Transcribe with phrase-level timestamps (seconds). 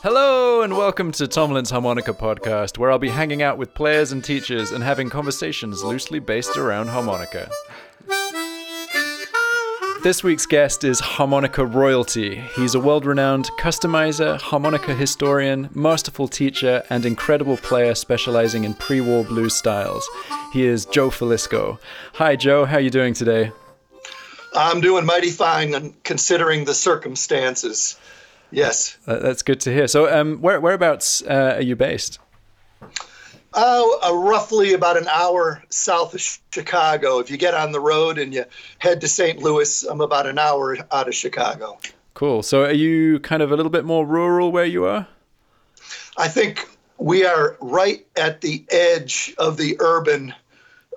[0.00, 4.22] Hello and welcome to Tomlin's Harmonica Podcast, where I'll be hanging out with players and
[4.22, 7.50] teachers and having conversations loosely based around harmonica.
[10.04, 12.36] This week's guest is harmonica royalty.
[12.54, 19.00] He's a world renowned customizer, harmonica historian, masterful teacher, and incredible player specializing in pre
[19.00, 20.08] war blues styles.
[20.52, 21.80] He is Joe Filisko.
[22.12, 22.66] Hi, Joe.
[22.66, 23.50] How are you doing today?
[24.54, 27.98] I'm doing mighty fine considering the circumstances.
[28.50, 28.96] Yes.
[29.06, 29.88] Uh, that's good to hear.
[29.88, 32.18] So, um, where, whereabouts uh, are you based?
[33.54, 37.18] Oh, uh, roughly about an hour south of Chicago.
[37.18, 38.44] If you get on the road and you
[38.78, 39.38] head to St.
[39.38, 41.78] Louis, I'm about an hour out of Chicago.
[42.14, 42.42] Cool.
[42.42, 45.06] So, are you kind of a little bit more rural where you are?
[46.16, 50.34] I think we are right at the edge of the urban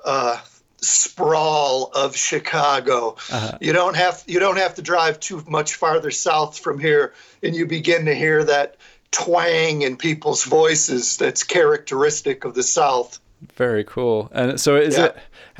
[0.03, 0.41] uh,
[0.81, 3.15] sprawl of Chicago.
[3.31, 3.57] Uh-huh.
[3.61, 7.13] You don't have you don't have to drive too much farther south from here,
[7.43, 8.77] and you begin to hear that
[9.11, 13.19] twang in people's voices that's characteristic of the South.
[13.55, 14.29] Very cool.
[14.33, 15.05] And so, is yeah.
[15.05, 15.17] it?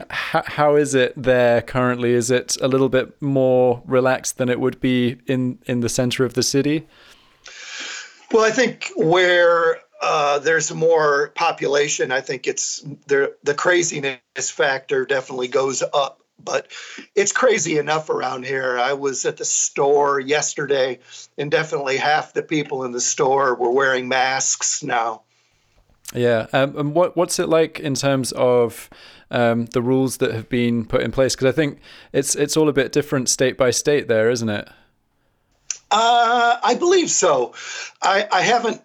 [0.10, 2.14] How, how is it there currently?
[2.14, 6.24] Is it a little bit more relaxed than it would be in in the center
[6.24, 6.88] of the city?
[8.32, 15.06] Well, I think where uh, there's more population, I think it's the the craziness factor
[15.06, 16.18] definitely goes up.
[16.44, 16.72] But
[17.14, 18.80] it's crazy enough around here.
[18.80, 20.98] I was at the store yesterday,
[21.38, 25.22] and definitely half the people in the store were wearing masks now.
[26.16, 28.90] Yeah, um, and what what's it like in terms of
[29.30, 31.36] um, the rules that have been put in place?
[31.36, 31.80] Because I think
[32.12, 34.68] it's it's all a bit different state by state, there, isn't it?
[35.92, 37.54] Uh, I believe so.
[38.02, 38.82] I, I haven't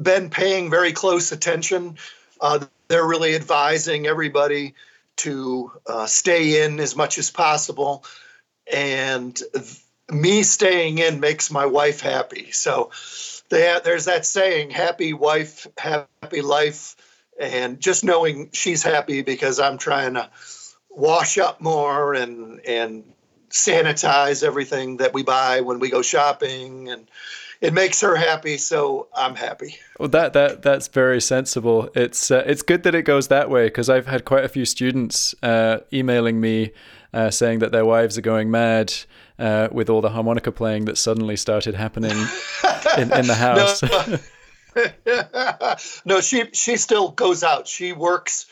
[0.00, 1.96] been paying very close attention.
[2.40, 4.74] Uh, they're really advising everybody
[5.16, 8.04] to uh, stay in as much as possible.
[8.72, 12.50] And th- me staying in makes my wife happy.
[12.52, 12.90] So
[13.48, 16.96] there's that saying happy wife, happy life.
[17.40, 20.30] And just knowing she's happy because I'm trying to
[20.90, 23.04] wash up more and, and
[23.50, 27.06] sanitize everything that we buy when we go shopping and
[27.62, 29.78] it makes her happy, so I'm happy.
[29.98, 31.88] Well, that that that's very sensible.
[31.94, 34.64] It's uh, it's good that it goes that way because I've had quite a few
[34.64, 36.72] students uh, emailing me
[37.14, 38.92] uh, saying that their wives are going mad
[39.38, 42.10] uh, with all the harmonica playing that suddenly started happening
[42.98, 43.80] in, in the house.
[45.06, 45.76] no,
[46.16, 47.68] no, she she still goes out.
[47.68, 48.46] She works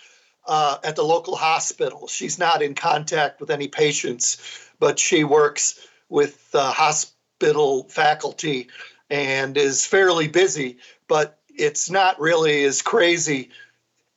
[0.47, 2.07] uh, at the local hospital.
[2.07, 8.69] She's not in contact with any patients, but she works with uh, hospital faculty
[9.11, 10.79] and is fairly busy,
[11.09, 13.51] but it's not really as crazy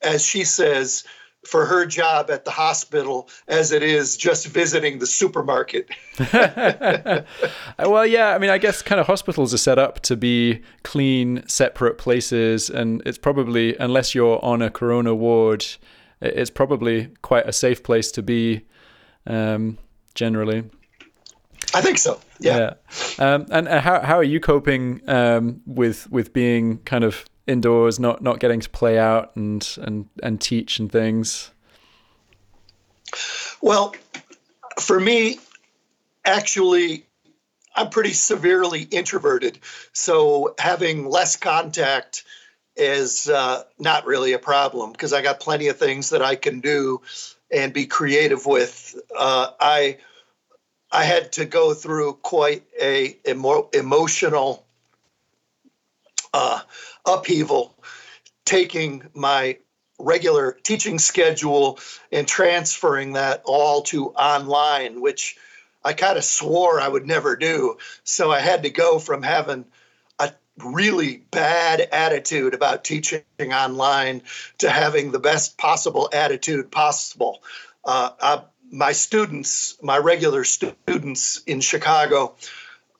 [0.02, 1.04] as she says
[1.46, 5.90] for her job at the hospital as it is just visiting the supermarket.
[7.80, 11.46] well, yeah, I mean, I guess kind of hospitals are set up to be clean,
[11.48, 15.66] separate places, and it's probably, unless you're on a corona ward,
[16.22, 18.62] it's probably quite a safe place to be
[19.28, 19.78] um,
[20.16, 20.64] generally.
[21.74, 22.20] I think so.
[22.40, 22.74] Yeah.
[23.18, 23.34] yeah.
[23.34, 28.22] Um, and, how how are you coping um, with with being kind of indoors, not
[28.22, 31.52] not getting to play out and and and teach and things?
[33.62, 33.96] Well,
[34.80, 35.40] for me,
[36.26, 37.06] actually,
[37.76, 39.60] I'm pretty severely introverted,
[39.94, 42.24] so having less contact
[42.76, 46.60] is uh, not really a problem because I got plenty of things that I can
[46.60, 47.02] do
[47.52, 49.00] and be creative with.
[49.16, 49.98] Uh, I
[50.94, 54.64] I had to go through quite a emo- emotional
[56.34, 56.62] uh,
[57.04, 57.76] upheaval,
[58.46, 59.58] taking my
[59.98, 61.80] regular teaching schedule
[62.12, 65.36] and transferring that all to online, which
[65.84, 67.78] I kind of swore I would never do.
[68.04, 69.66] So I had to go from having
[70.20, 70.32] a
[70.64, 74.22] really bad attitude about teaching online
[74.60, 77.42] to having the best possible attitude possible.
[77.84, 82.36] Uh, I, my students, my regular students in Chicago,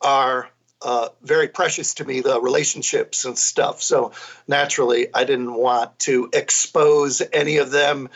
[0.02, 0.50] are
[0.84, 3.82] uh, very precious to me, the relationships and stuff.
[3.82, 4.12] So
[4.48, 8.10] naturally, I didn't want to expose any of them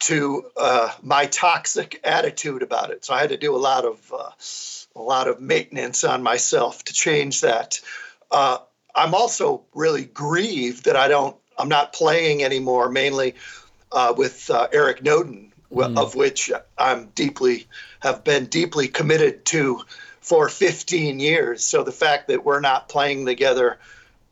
[0.00, 3.04] to uh, my toxic attitude about it.
[3.04, 4.30] So I had to do a lot of uh,
[4.96, 7.80] a lot of maintenance on myself to change that.
[8.30, 8.58] Uh,
[8.94, 11.36] I'm also really grieved that I don't.
[11.56, 13.36] I'm not playing anymore, mainly
[13.92, 15.98] uh, with uh, Eric Noden mm.
[15.98, 17.66] of which I'm deeply
[18.00, 19.82] have been deeply committed to
[20.20, 21.64] for 15 years.
[21.64, 23.78] So the fact that we're not playing together,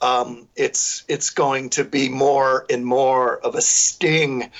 [0.00, 4.50] um, it's it's going to be more and more of a sting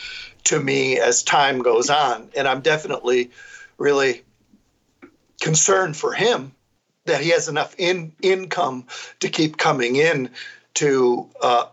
[0.44, 3.30] to me as time goes on, and I'm definitely
[3.76, 4.22] really
[5.40, 6.52] concerned for him
[7.04, 8.86] that he has enough in income
[9.20, 10.30] to keep coming in
[10.75, 11.66] to uh,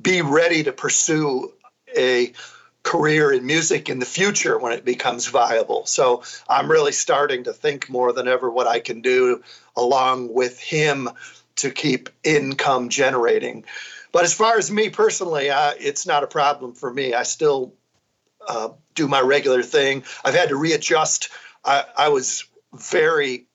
[0.00, 1.52] be ready to pursue
[1.96, 2.32] a
[2.82, 5.84] career in music in the future when it becomes viable.
[5.86, 9.42] So I'm really starting to think more than ever what I can do
[9.76, 11.08] along with him
[11.56, 13.64] to keep income generating.
[14.12, 17.14] But as far as me personally, uh, it's not a problem for me.
[17.14, 17.74] I still
[18.46, 20.04] uh, do my regular thing.
[20.24, 21.28] I've had to readjust.
[21.64, 23.46] I, I was very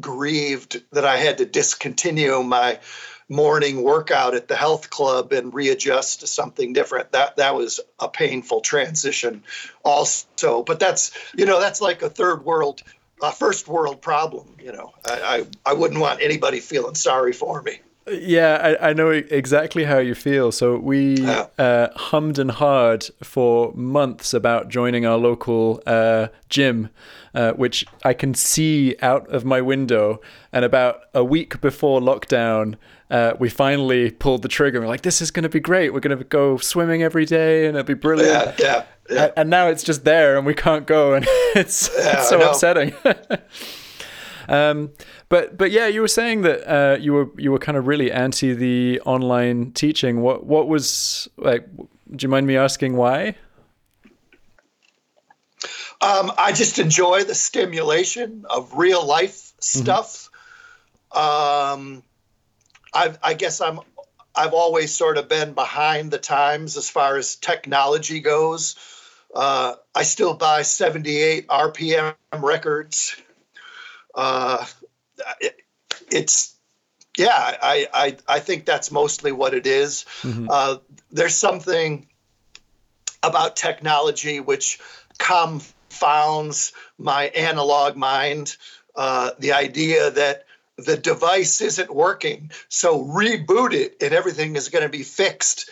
[0.00, 2.80] grieved that I had to discontinue my
[3.28, 7.12] morning workout at the health club and readjust to something different.
[7.12, 9.42] That that was a painful transition,
[9.84, 10.62] also.
[10.62, 12.82] But that's you know that's like a third world,
[13.22, 14.56] a first world problem.
[14.62, 17.80] You know, I I, I wouldn't want anybody feeling sorry for me.
[18.06, 20.52] Yeah, I, I know exactly how you feel.
[20.52, 21.24] So we
[21.58, 26.90] uh, hummed and hawed for months about joining our local uh, gym,
[27.34, 30.20] uh, which I can see out of my window.
[30.52, 32.76] And about a week before lockdown,
[33.10, 34.80] uh, we finally pulled the trigger.
[34.80, 35.94] We're like, this is going to be great.
[35.94, 38.58] We're going to go swimming every day, and it'll be brilliant.
[38.58, 38.84] Yeah, yeah.
[39.10, 39.30] yeah.
[39.36, 41.24] And now it's just there, and we can't go, and
[41.54, 42.94] it's, yeah, it's so upsetting.
[44.48, 44.92] um,
[45.28, 48.10] but but yeah, you were saying that uh, you were you were kind of really
[48.10, 50.20] anti the online teaching.
[50.20, 51.66] What what was like?
[51.76, 53.36] Do you mind me asking why?
[56.00, 59.80] Um, I just enjoy the stimulation of real life mm-hmm.
[59.80, 60.30] stuff.
[61.12, 61.80] Mm-hmm.
[61.80, 62.02] Um,
[62.92, 63.80] I, I guess I'm
[64.34, 68.76] I've always sort of been behind the times as far as technology goes.
[69.34, 73.16] Uh, I still buy 78 RPM records.
[74.14, 74.64] Uh,
[75.40, 75.60] it,
[76.10, 76.56] it's
[77.16, 80.04] yeah, I, I I think that's mostly what it is.
[80.22, 80.48] Mm-hmm.
[80.50, 80.76] Uh,
[81.10, 82.06] there's something
[83.22, 84.80] about technology which
[85.18, 88.56] confounds my analog mind.
[88.96, 90.44] Uh, the idea that
[90.76, 95.70] the device isn't working, so reboot it and everything is going to be fixed.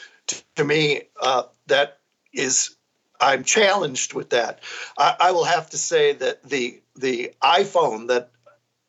[0.57, 1.99] To me, uh, that
[2.33, 2.77] is
[3.21, 4.61] I'm challenged with that.
[4.99, 8.31] I, I, will have to say that the the iPhone that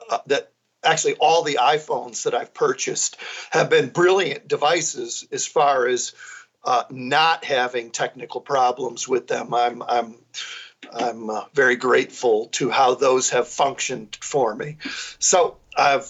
[0.09, 0.51] uh, that
[0.83, 3.17] actually all the iPhones that I've purchased
[3.51, 6.13] have been brilliant devices as far as
[6.65, 9.53] uh, not having technical problems with them.
[9.53, 10.15] I'm I'm
[10.91, 14.77] I'm uh, very grateful to how those have functioned for me.
[15.19, 16.07] So I've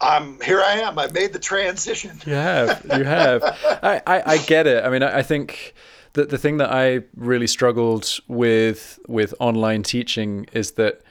[0.00, 0.60] I'm here.
[0.60, 0.98] I am.
[0.98, 2.20] I made the transition.
[2.24, 2.84] You have.
[2.84, 3.42] You have.
[3.82, 4.84] I, I, I get it.
[4.84, 5.74] I mean, I, I think
[6.12, 11.02] that the thing that I really struggled with with online teaching is that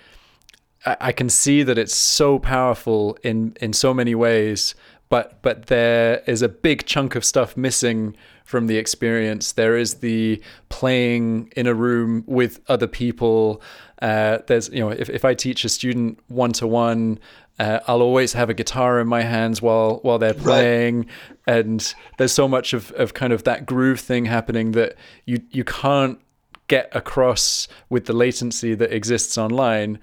[0.99, 4.75] I can see that it's so powerful in in so many ways,
[5.09, 9.51] but but there is a big chunk of stuff missing from the experience.
[9.53, 13.61] There is the playing in a room with other people.
[14.01, 17.19] Uh, there's you know if if I teach a student one to one.
[17.59, 21.07] I'll always have a guitar in my hands while while they're playing,
[21.47, 21.57] right.
[21.57, 24.95] and there's so much of, of kind of that groove thing happening that
[25.25, 26.19] you you can't
[26.67, 29.97] get across with the latency that exists online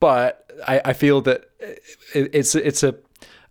[0.00, 1.50] but I, I feel that
[2.14, 2.94] it's it's a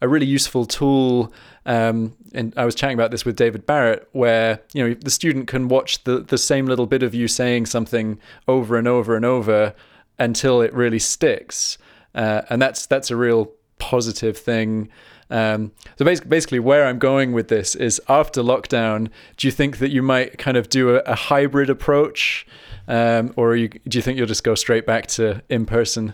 [0.01, 1.33] a really useful tool.
[1.65, 5.47] Um, and I was chatting about this with David Barrett, where you know the student
[5.47, 9.25] can watch the the same little bit of you saying something over and over and
[9.25, 9.74] over
[10.19, 11.77] until it really sticks,
[12.13, 14.89] uh, and that's that's a real positive thing.
[15.30, 19.80] Um, so basically, basically, where I'm going with this is after lockdown, do you think
[19.80, 22.45] that you might kind of do a, a hybrid approach,
[22.87, 26.14] um, or you, do you think you'll just go straight back to in person?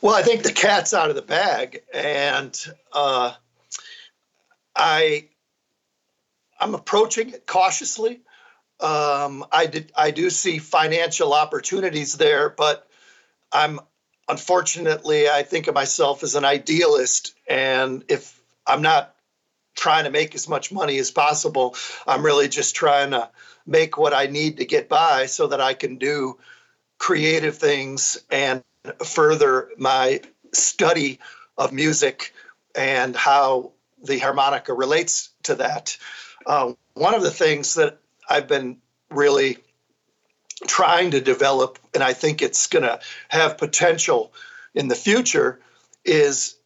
[0.00, 2.54] Well, I think the cat's out of the bag, and
[2.92, 3.32] uh,
[4.76, 5.28] I
[6.60, 8.20] I'm approaching it cautiously.
[8.80, 12.86] Um, I did I do see financial opportunities there, but
[13.50, 13.80] I'm
[14.28, 19.14] unfortunately I think of myself as an idealist, and if I'm not
[19.74, 21.76] trying to make as much money as possible,
[22.06, 23.30] I'm really just trying to
[23.66, 26.38] make what I need to get by so that I can do
[26.98, 28.62] creative things and
[29.04, 30.20] further my
[30.52, 31.18] study
[31.56, 32.32] of music
[32.74, 33.72] and how
[34.02, 35.96] the harmonica relates to that.
[36.46, 37.98] Uh, one of the things that
[38.28, 38.78] I've been
[39.10, 39.58] really
[40.66, 44.32] trying to develop, and I think it's going to have potential
[44.74, 45.60] in the future,
[46.04, 46.56] is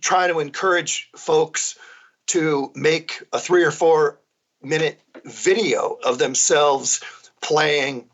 [0.00, 1.78] trying to encourage folks
[2.26, 4.18] to make a three or four
[4.62, 7.00] minute video of themselves
[7.40, 8.08] playing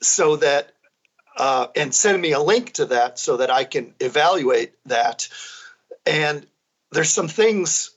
[0.00, 0.73] so that
[1.36, 5.28] uh, and send me a link to that so that I can evaluate that.
[6.06, 6.46] And
[6.92, 7.90] there's some things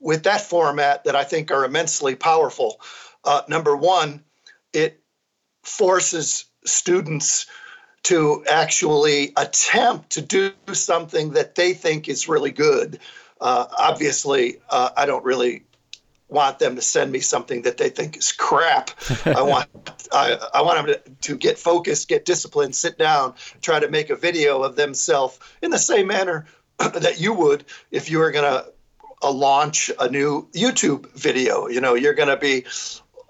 [0.00, 2.80] with that format that I think are immensely powerful.
[3.24, 4.22] Uh, number one,
[4.72, 5.00] it
[5.62, 7.46] forces students
[8.04, 13.00] to actually attempt to do something that they think is really good.
[13.40, 15.64] Uh, obviously, uh, I don't really
[16.28, 18.90] want them to send me something that they think is crap.
[19.24, 19.68] I want
[20.12, 24.10] I, I want them to, to get focused, get disciplined, sit down, try to make
[24.10, 26.46] a video of themselves in the same manner
[26.78, 28.72] that you would if you were going to
[29.22, 31.68] uh, launch a new YouTube video.
[31.68, 32.64] You know, you're going to be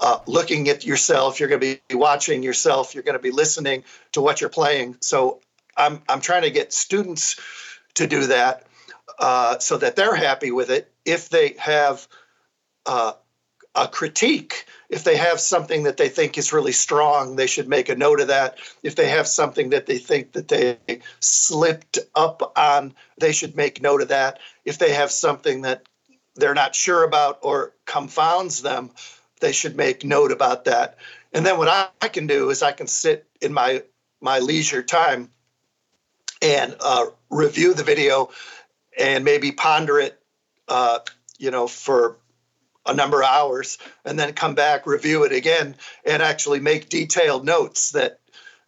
[0.01, 3.85] uh, looking at yourself, you're going to be watching yourself, you're going to be listening
[4.13, 4.97] to what you're playing.
[5.01, 5.41] So
[5.77, 7.41] I'm I'm trying to get students
[7.95, 8.67] to do that
[9.19, 10.93] uh, so that they're happy with it.
[11.05, 12.07] If they have
[12.87, 13.13] uh,
[13.75, 14.67] a critique.
[14.89, 18.21] If they have something that they think is really strong, they should make a note
[18.21, 18.59] of that.
[18.83, 20.79] If they have something that they think that they
[21.21, 24.41] slipped up on, they should make note of that.
[24.65, 25.87] If they have something that
[26.35, 28.91] they're not sure about or confounds them,
[29.41, 30.97] they should make note about that.
[31.33, 33.83] And then what I, I can do is I can sit in my
[34.21, 35.31] my leisure time
[36.43, 38.31] and uh, review the video
[38.99, 40.21] and maybe ponder it,
[40.67, 40.99] uh,
[41.39, 42.17] you know, for
[42.89, 47.45] a number of hours and then come back, review it again, and actually make detailed
[47.45, 48.19] notes that,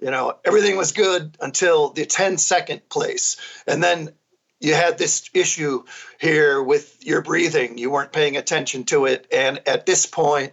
[0.00, 3.36] you know, everything was good until the 10 second place.
[3.66, 4.12] And then
[4.60, 5.84] you had this issue
[6.20, 7.78] here with your breathing.
[7.78, 9.26] You weren't paying attention to it.
[9.32, 10.52] And at this point,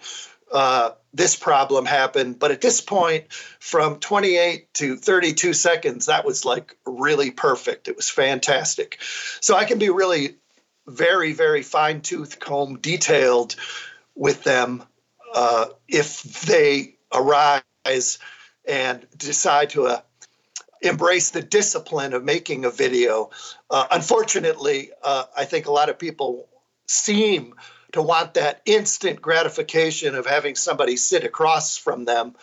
[0.51, 2.39] uh, this problem happened.
[2.39, 7.89] But at this point, from 28 to 32 seconds, that was like really perfect.
[7.89, 8.97] It was fantastic.
[9.41, 10.37] So I can be really
[10.87, 13.55] very, very fine tooth comb detailed
[14.15, 14.83] with them
[15.35, 18.19] uh, if they arise
[18.67, 20.01] and decide to uh,
[20.81, 23.29] embrace the discipline of making a video.
[23.69, 26.47] Uh, unfortunately, uh, I think a lot of people
[26.87, 27.53] seem
[27.93, 32.35] to want that instant gratification of having somebody sit across from them.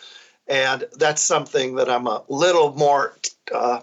[0.47, 3.17] And that's something that I'm a little more
[3.53, 3.81] uh,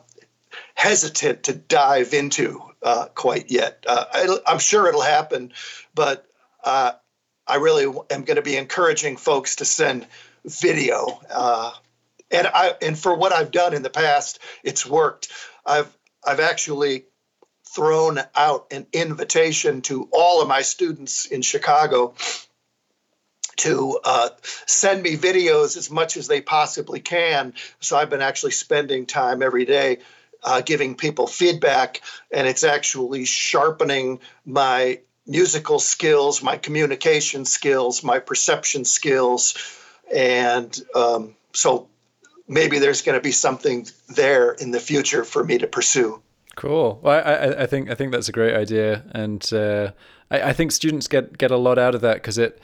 [0.74, 3.84] hesitant to dive into uh, quite yet.
[3.86, 5.52] Uh, I, am sure it'll happen,
[5.94, 6.26] but
[6.64, 6.92] uh,
[7.46, 10.06] I really am going to be encouraging folks to send
[10.44, 11.20] video.
[11.30, 11.72] Uh,
[12.30, 15.28] and I and for what I've done in the past, it's worked.
[15.66, 15.94] I've
[16.26, 17.04] I've actually
[17.74, 22.14] thrown out an invitation to all of my students in Chicago
[23.56, 24.28] to uh,
[24.66, 27.54] send me videos as much as they possibly can.
[27.80, 29.98] So I've been actually spending time every day
[30.42, 38.18] uh, giving people feedback, and it's actually sharpening my musical skills, my communication skills, my
[38.18, 39.54] perception skills,
[40.14, 41.88] and um, so
[42.48, 46.20] maybe there's going to be something there in the future for me to pursue.
[46.54, 46.98] Cool.
[47.02, 49.92] Well, I, I think I think that's a great idea, and uh,
[50.30, 52.60] I, I think students get get a lot out of that because it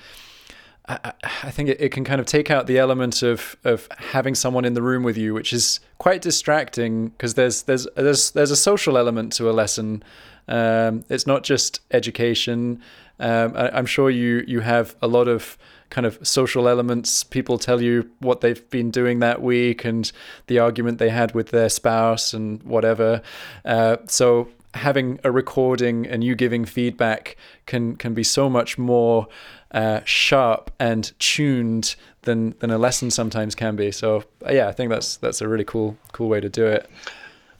[0.88, 4.34] I, I think it, it can kind of take out the element of of having
[4.34, 8.50] someone in the room with you, which is quite distracting because there's there's there's there's
[8.50, 10.02] a social element to a lesson.
[10.48, 12.80] Um, it's not just education.
[13.20, 15.58] Um, I, I'm sure you you have a lot of
[15.90, 17.22] kind of social elements.
[17.22, 20.10] People tell you what they've been doing that week and
[20.46, 23.22] the argument they had with their spouse and whatever.
[23.64, 29.26] Uh, so having a recording and you giving feedback can can be so much more
[29.72, 33.90] uh, sharp and tuned than than a lesson sometimes can be.
[33.90, 36.88] So uh, yeah, I think that's that's a really cool cool way to do it.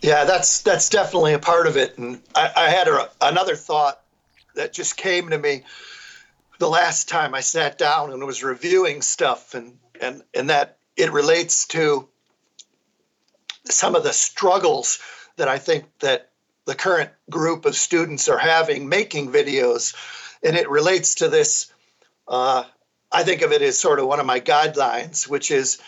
[0.01, 1.99] Yeah, that's that's definitely a part of it.
[1.99, 4.01] And I, I had a, another thought
[4.55, 5.65] that just came to me
[6.59, 11.13] the last time I sat down and was reviewing stuff, and and and that it
[11.13, 12.09] relates to
[13.65, 14.99] some of the struggles
[15.37, 16.31] that I think that
[16.69, 19.95] the current group of students are having making videos,
[20.45, 21.73] and it relates to this
[22.29, 22.63] uh,
[23.11, 25.79] I think of it as sort of one of my guidelines, which is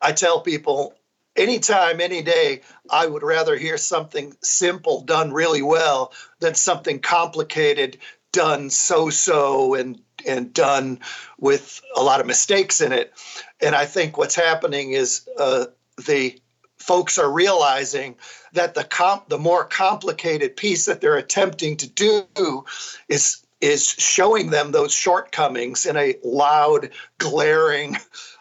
[0.00, 0.94] I tell people
[1.34, 7.98] anytime, any day, I would rather hear something simple done really well than something complicated
[8.32, 11.00] done so so and and done
[11.38, 13.12] with a lot of mistakes in it.
[13.60, 15.66] And I think what's happening is uh,
[16.06, 16.38] the
[16.78, 18.14] folks are realizing
[18.52, 22.64] that the comp the more complicated piece that they're attempting to do
[23.08, 27.96] is is showing them those shortcomings in a loud, glaring,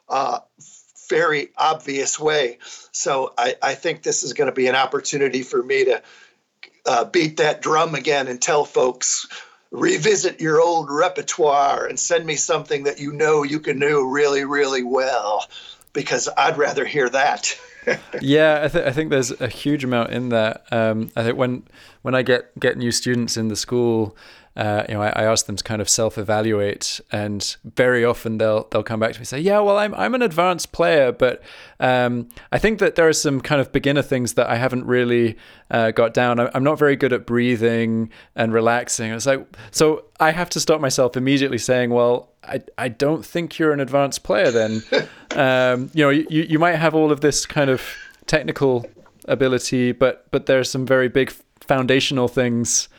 [0.07, 0.39] uh,
[1.09, 2.57] very obvious way.
[2.91, 6.01] So I, I, think this is going to be an opportunity for me to
[6.85, 9.27] uh, beat that drum again and tell folks
[9.71, 14.43] revisit your old repertoire and send me something that you know you can do really,
[14.43, 15.45] really well,
[15.93, 17.57] because I'd rather hear that.
[18.21, 20.65] Yeah, I, th- I think there's a huge amount in that.
[20.71, 21.63] Um, I think when
[22.01, 24.15] when I get get new students in the school,
[24.59, 28.67] uh, you know, I, I, ask them to kind of self-evaluate, and very often they'll
[28.71, 31.41] they'll come back to me and say, "Yeah, well, I'm I'm an advanced player, but
[31.79, 35.37] um, I think that there are some kind of beginner things that I haven't really
[35.71, 36.41] uh, got down.
[36.41, 40.81] I'm not very good at breathing and relaxing." It's like so I have to stop
[40.81, 44.51] myself immediately saying, "Well, I I don't think you're an advanced player.
[44.51, 44.83] Then,
[45.37, 47.81] um, you know, you you might have all of this kind of
[48.25, 48.85] technical
[49.23, 52.89] ability, but but there are some very big foundational things."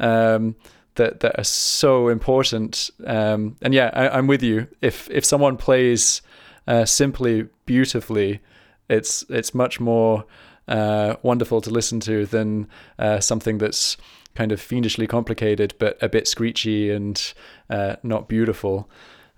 [0.00, 0.54] Um,
[0.98, 2.90] that that are so important.
[3.06, 4.68] Um, and yeah, I, am with you.
[4.82, 6.22] If if someone plays
[6.66, 8.40] uh, simply beautifully,
[8.88, 10.24] it's it's much more
[10.68, 13.96] uh, wonderful to listen to than uh, something that's
[14.34, 17.32] kind of fiendishly complicated but a bit screechy and
[17.70, 18.88] uh, not beautiful.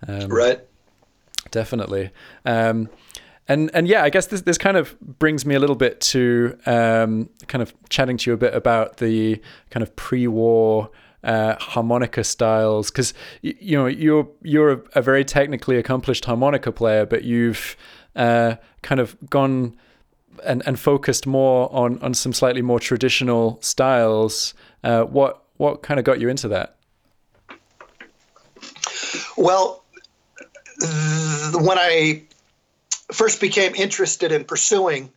[0.07, 0.61] Um, right.
[1.51, 2.11] Definitely.
[2.45, 2.91] Um,
[3.49, 6.57] and and yeah, I guess this this kind of brings me a little bit to
[6.67, 9.41] um, kind of chatting to you a bit about the
[9.71, 10.91] kind of pre-war
[11.25, 13.13] uh, harmonica styles because
[13.43, 17.77] you, you, know you're you're a, a, very technically accomplished harmonica player, but you've
[18.17, 19.77] uh, kind of gone
[20.45, 24.55] and, and focused more on on some slightly more traditional styles.
[24.83, 26.77] Uh, what what kind of got you into that?
[29.37, 29.85] Well,
[31.55, 32.23] when I
[33.13, 35.13] first became interested in pursuing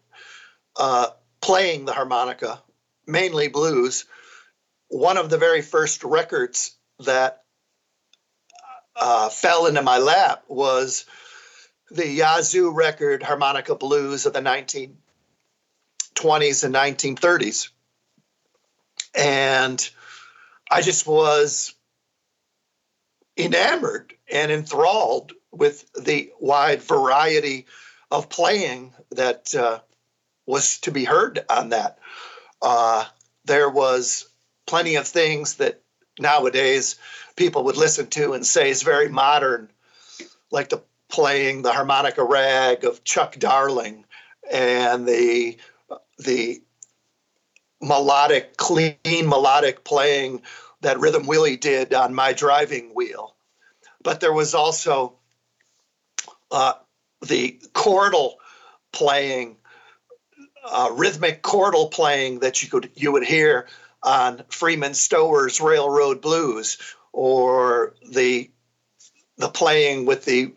[0.78, 1.08] uh,
[1.42, 2.62] playing the harmonica,
[3.06, 4.06] mainly blues,
[4.94, 7.42] one of the very first records that
[8.96, 11.06] uh, fell into my lap was
[11.90, 14.94] the Yazoo record Harmonica Blues of the 1920s
[16.64, 17.70] and 1930s.
[19.16, 19.90] And
[20.70, 21.74] I just was
[23.36, 27.66] enamored and enthralled with the wide variety
[28.12, 29.80] of playing that uh,
[30.46, 31.98] was to be heard on that.
[32.62, 33.06] Uh,
[33.46, 34.30] there was
[34.66, 35.82] plenty of things that
[36.20, 36.98] nowadays
[37.36, 39.70] people would listen to and say is very modern,
[40.52, 44.06] like the playing the harmonica rag of Chuck Darling
[44.52, 45.58] and the
[46.18, 46.62] the
[47.82, 50.42] melodic, clean melodic playing
[50.82, 53.36] that Rhythm Willie did on my driving wheel.
[54.02, 55.18] But there was also
[56.52, 56.74] uh,
[57.22, 58.34] the chordal
[58.92, 59.58] playing,
[60.66, 63.68] uh, rhythmic chordal playing that you could you would hear
[64.04, 66.78] on Freeman Stower's Railroad Blues
[67.12, 68.50] or the
[69.38, 70.54] the playing with the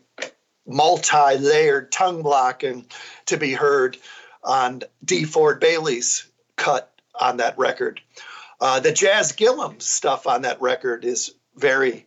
[0.66, 2.86] multi-layered tongue blocking
[3.26, 3.96] to be heard
[4.42, 8.00] on DeFord Bailey's cut on that record.
[8.60, 12.06] Uh, the Jazz Gillum stuff on that record is very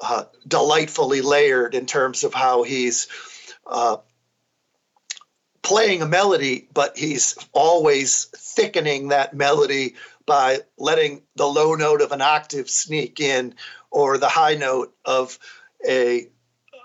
[0.00, 3.08] uh, delightfully layered in terms of how he's
[3.66, 3.96] uh,
[5.62, 9.94] playing a melody, but he's always thickening that melody
[10.26, 13.54] by letting the low note of an octave sneak in
[13.90, 15.38] or the high note of
[15.86, 16.28] a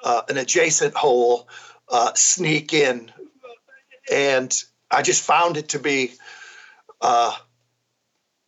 [0.04, 1.48] uh, an adjacent hole
[1.90, 3.12] uh, sneak in.
[4.12, 4.54] And
[4.90, 6.14] i just found it to be
[7.02, 7.36] uh,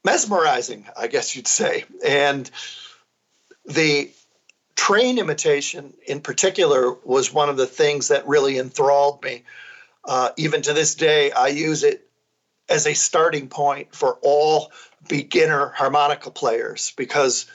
[0.05, 1.85] mesmerizing i guess you'd say.
[2.05, 2.49] And
[3.65, 4.11] the
[4.75, 9.43] train imitation in particular was one of the things that really enthralled me.
[10.05, 12.08] Uh, even to this day i use it
[12.69, 14.71] as a starting point for all
[15.07, 17.45] beginner harmonica players because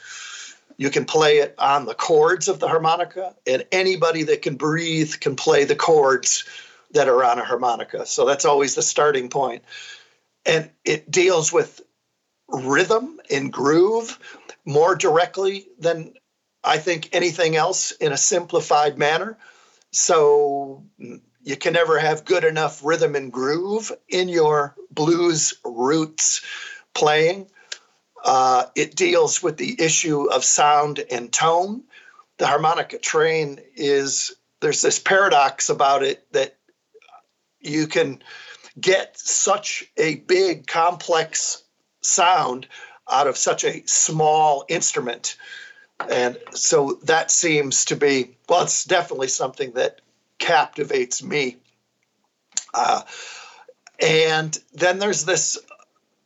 [0.76, 5.14] you can play it on the chords of the harmonica, and anybody that can breathe
[5.20, 6.44] can play the chords
[6.90, 8.06] that are on a harmonica.
[8.06, 9.62] So that's always the starting point.
[10.44, 11.80] And it deals with
[12.48, 14.18] rhythm and groove
[14.64, 16.14] more directly than
[16.62, 19.38] I think anything else in a simplified manner.
[19.92, 20.84] So
[21.44, 26.40] you can never have good enough rhythm and groove in your blues roots
[26.94, 27.46] playing.
[28.24, 31.82] Uh, it deals with the issue of sound and tone.
[32.38, 36.56] The harmonica train is, there's this paradox about it that
[37.60, 38.22] you can
[38.80, 41.62] get such a big, complex
[42.00, 42.66] sound
[43.10, 45.36] out of such a small instrument.
[46.10, 50.00] And so that seems to be, well, it's definitely something that
[50.38, 51.56] captivates me.
[52.72, 53.02] Uh,
[54.00, 55.58] and then there's this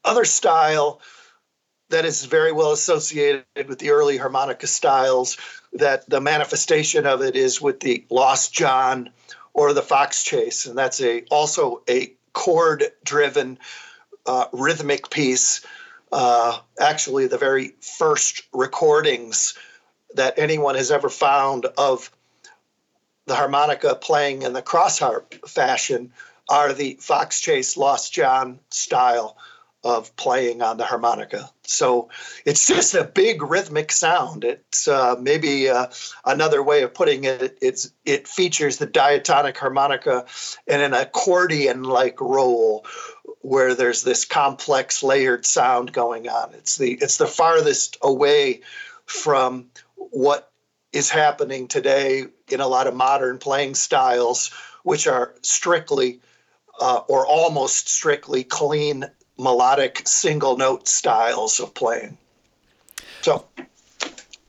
[0.05, 1.01] other style
[1.91, 5.37] that is very well associated with the early harmonica styles,
[5.73, 9.11] that the manifestation of it is with the Lost John
[9.55, 10.67] or the Fox Chase.
[10.67, 13.59] And that's a also a chord driven
[14.27, 15.65] uh, rhythmic piece.
[16.13, 19.55] Uh, actually, the very first recordings
[20.15, 22.11] that anyone has ever found of
[23.29, 26.13] the harmonica playing in the cross harp fashion
[26.49, 29.37] are the Fox Chase Lost John style
[29.85, 31.51] of playing on the harmonica.
[31.63, 32.09] So
[32.45, 34.43] it's just a big rhythmic sound.
[34.45, 35.87] It's uh, maybe uh,
[36.25, 37.57] another way of putting it.
[37.63, 40.27] It's it features the diatonic harmonica
[40.67, 42.87] in an accordion-like role,
[43.43, 46.55] where there's this complex layered sound going on.
[46.55, 48.63] It's the it's the farthest away
[49.07, 50.51] from what
[50.99, 54.51] is happening today in a lot of modern playing styles,
[54.83, 56.21] which are strictly
[56.81, 59.05] uh, or almost strictly clean
[59.39, 62.19] melodic single note styles of playing.
[63.23, 63.47] So.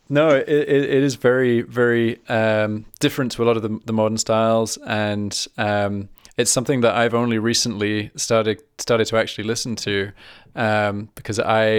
[0.10, 4.18] No, it, it is very, very um, different to a lot of the, the modern
[4.18, 6.10] styles, and um,
[6.40, 10.14] it's something that I've only recently started started to actually listen to
[10.56, 11.70] um, because I,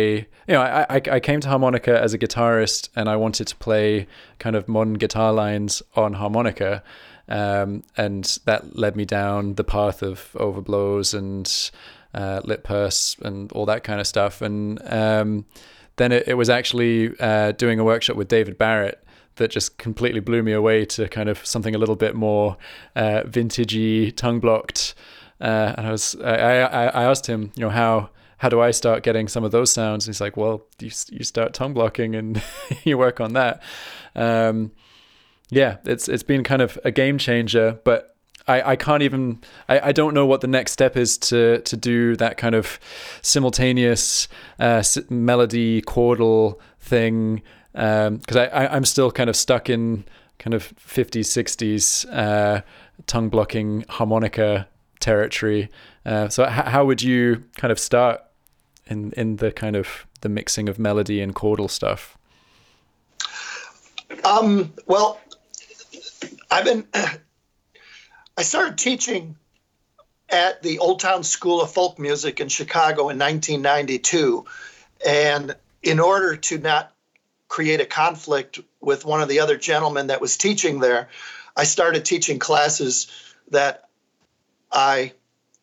[0.47, 4.07] you know, I, I came to harmonica as a guitarist, and I wanted to play
[4.39, 6.83] kind of modern guitar lines on harmonica,
[7.27, 11.71] um, and that led me down the path of overblows and
[12.13, 14.43] uh, lip purse and all that kind of stuff.
[14.43, 15.47] And um,
[15.97, 19.03] then it, it, was actually uh, doing a workshop with David Barrett
[19.41, 22.59] that just completely blew me away to kind of something a little bit more
[22.95, 24.95] uh, vintagey, tongue blocked.
[25.41, 28.71] Uh, and I was I, I, I asked him, you know, how how do I
[28.71, 30.07] start getting some of those sounds?
[30.07, 32.43] And he's like, well, you you start tongue blocking and
[32.85, 33.63] you work on that.
[34.15, 34.73] Um,
[35.49, 38.15] yeah, it's it's been kind of a game changer, but
[38.47, 41.77] I, I can't even I, I don't know what the next step is to to
[41.79, 42.79] do that kind of
[43.23, 47.41] simultaneous uh, melody chordal thing
[47.73, 50.05] because um, I, I I'm still kind of stuck in
[50.39, 52.63] kind of 50s 60s uh,
[53.07, 55.69] tongue blocking harmonica territory
[56.07, 58.23] uh, so h- how would you kind of start
[58.87, 62.17] in in the kind of the mixing of melody and chordal stuff
[64.25, 65.21] um well
[66.51, 66.87] I've been
[68.37, 69.37] I started teaching
[70.29, 74.45] at the Old Town School of Folk Music in Chicago in 1992.
[75.07, 76.93] And in order to not
[77.51, 81.09] create a conflict with one of the other gentlemen that was teaching there,
[81.57, 83.09] I started teaching classes
[83.51, 83.89] that
[84.73, 85.13] I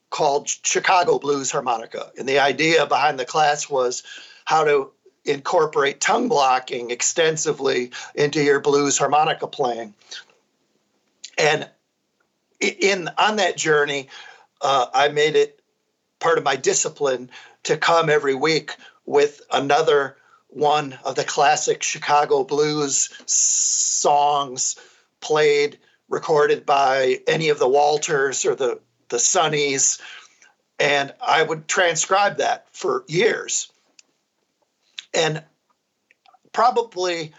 [0.09, 2.11] called Chicago Blues Harmonica.
[2.19, 4.03] And the idea behind the class was
[4.43, 4.91] how to
[5.23, 9.93] incorporate tongue blocking extensively into your blues harmonica playing.
[11.37, 11.69] And
[12.59, 14.09] in on that journey,
[14.61, 15.61] uh, I made it
[16.19, 17.29] part of my discipline
[17.63, 20.17] to come every week with another
[20.49, 24.77] one of the classic Chicago blues songs
[25.19, 25.79] played,
[26.09, 28.79] recorded by any of the Walters or the
[29.09, 30.01] the Sonnies,
[30.79, 33.71] and I would transcribe that for years.
[35.13, 35.43] And
[36.51, 37.33] probably,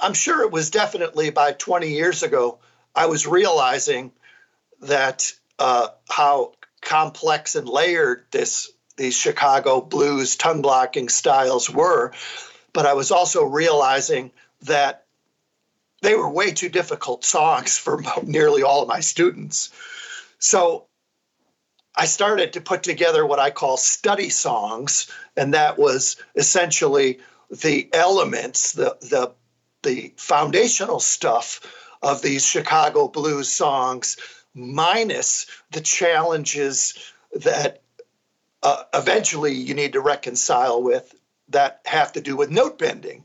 [0.00, 2.60] I'm sure it was definitely by 20 years ago
[2.94, 4.12] I was realizing
[4.82, 12.12] that uh, how complex and layered this these Chicago blues tongue blocking styles were,
[12.72, 14.30] but I was also realizing
[14.62, 15.04] that
[16.02, 19.70] they were way too difficult songs for nearly all of my students.
[20.38, 20.86] So
[21.96, 27.88] I started to put together what I call study songs, and that was essentially the
[27.92, 29.32] elements, the the
[29.82, 31.60] the foundational stuff
[32.02, 34.16] of these Chicago blues songs,
[34.54, 36.94] minus the challenges
[37.32, 37.83] that
[38.64, 41.14] uh, eventually you need to reconcile with
[41.50, 43.24] that have to do with note bending.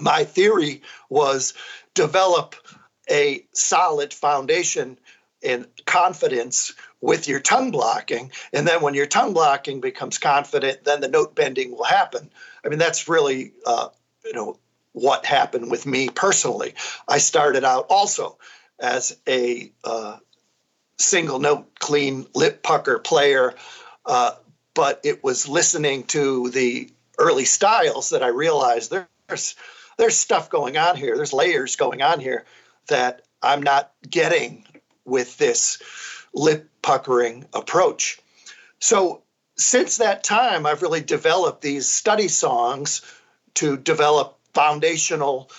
[0.00, 1.52] My theory was
[1.94, 2.54] develop
[3.10, 4.98] a solid foundation
[5.42, 8.30] in confidence with your tongue blocking.
[8.52, 12.30] And then when your tongue blocking becomes confident, then the note bending will happen.
[12.64, 13.88] I mean, that's really, uh,
[14.24, 14.58] you know,
[14.92, 16.74] what happened with me personally.
[17.08, 18.38] I started out also
[18.78, 20.18] as a uh,
[20.98, 23.54] single note, clean lip pucker player,
[24.06, 24.32] uh,
[24.74, 28.92] but it was listening to the early styles that I realized
[29.28, 29.54] there's
[29.98, 31.14] there's stuff going on here.
[31.14, 32.44] There's layers going on here
[32.88, 34.64] that I'm not getting
[35.04, 35.82] with this
[36.32, 38.18] lip puckering approach.
[38.78, 39.22] So
[39.56, 43.02] since that time, I've really developed these study songs
[43.54, 45.50] to develop foundational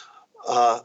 [0.47, 0.79] uh,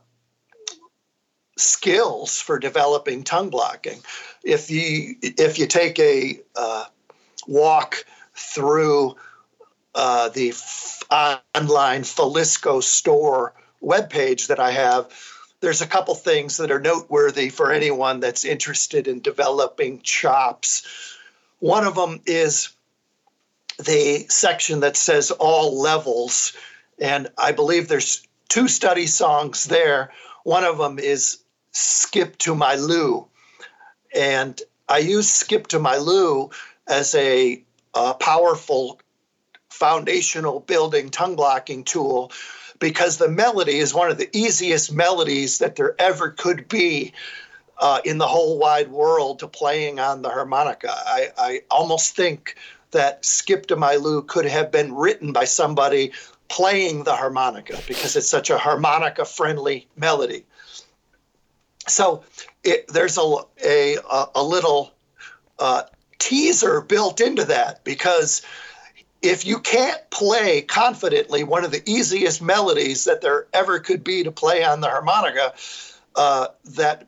[1.57, 3.99] skills for developing tongue blocking.
[4.45, 6.85] If you if you take a uh,
[7.47, 8.05] walk
[8.35, 9.17] through
[9.95, 15.11] uh, the f- online Filisko store webpage that I have,
[15.61, 21.17] there's a couple things that are noteworthy for anyone that's interested in developing chops.
[21.61, 22.71] One of them is
[23.79, 26.53] the section that says all levels
[26.99, 30.13] and I believe there's two study songs there.
[30.45, 31.39] One of them is
[31.73, 33.27] Skip to My Lou.
[34.15, 36.51] And I use Skip to My Lou
[36.87, 37.63] as a
[38.21, 39.01] powerful
[39.71, 42.33] foundational building tongue blocking tool
[42.79, 47.13] because the melody is one of the easiest melodies that there ever could be
[47.79, 50.91] uh, in the whole wide world to playing on the harmonica.
[50.91, 52.57] I, I almost think
[52.91, 56.13] that Skip to My Lou could have been written by somebody
[56.49, 60.45] playing the harmonica because it's such a harmonica friendly melody.
[61.89, 62.25] So
[62.65, 63.97] it, there's a, a,
[64.35, 64.93] a little
[65.59, 65.83] uh,
[66.19, 68.43] teaser built into that because
[69.23, 74.23] if you can't play confidently one of the easiest melodies that there ever could be
[74.23, 75.55] to play on the harmonica,
[76.15, 77.07] uh, that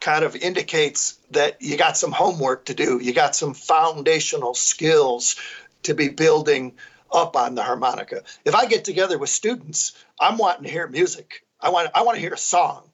[0.00, 3.00] kind of indicates that you got some homework to do.
[3.02, 5.36] You got some foundational skills
[5.82, 6.74] to be building
[7.12, 8.22] up on the harmonica.
[8.44, 11.44] If I get together with students, I'm wanting to hear music.
[11.60, 12.90] I want I want to hear a song.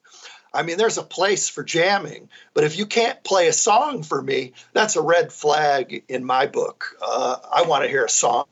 [0.54, 4.20] I mean, there's a place for jamming, but if you can't play a song for
[4.20, 6.96] me, that's a red flag in my book.
[7.00, 8.44] Uh, I want to hear a song.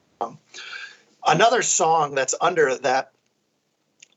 [1.26, 3.12] Another song that's under that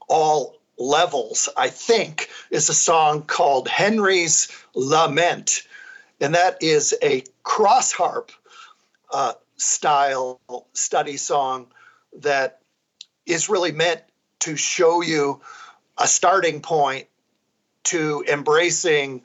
[0.07, 5.63] all levels, I think, is a song called Henry's Lament.
[6.21, 8.31] And that is a cross harp
[9.11, 10.39] uh, style
[10.73, 11.67] study song
[12.19, 12.61] that
[13.25, 14.01] is really meant
[14.39, 15.41] to show you
[15.97, 17.07] a starting point
[17.85, 19.23] to embracing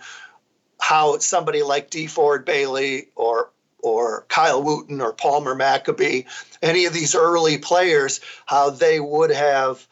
[0.81, 6.27] how somebody like DeFord Bailey or or Kyle Wooten or Palmer McAbee,
[6.63, 9.87] any of these early players, how they would have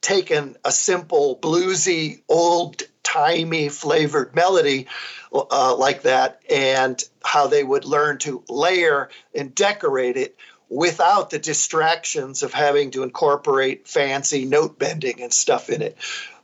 [0.00, 4.86] taken a simple bluesy, old timey flavored melody
[5.32, 10.36] uh, like that and how they would learn to layer and decorate it
[10.68, 15.96] without the distractions of having to incorporate fancy note bending and stuff in it.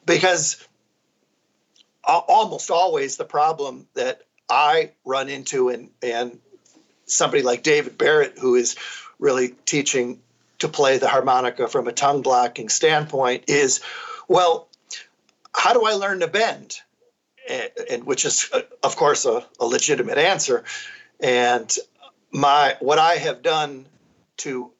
[0.07, 0.67] Because
[2.07, 6.39] almost always the problem that I run into and, and
[7.07, 8.77] somebody like David Barrett, who is
[9.19, 10.21] really teaching
[10.59, 13.81] to play the harmonica from a tongue blocking standpoint is
[14.29, 14.69] well
[15.55, 16.79] how do i learn to bend?
[17.49, 20.65] And, and which is uh, of course a, a, legitimate answer.
[21.21, 21.73] And
[22.33, 23.87] my what i have done
[24.39, 24.71] to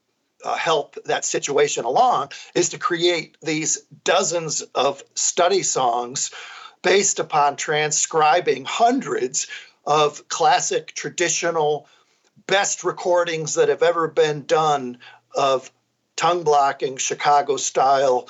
[0.45, 6.31] uh, help that situation along is to create these dozens of study songs
[6.85, 9.49] based upon transcribing hundreds
[9.87, 11.89] of classic traditional
[12.47, 14.99] best recordings that have ever been done
[15.35, 15.73] of
[16.15, 18.29] tongue blocking Chicago style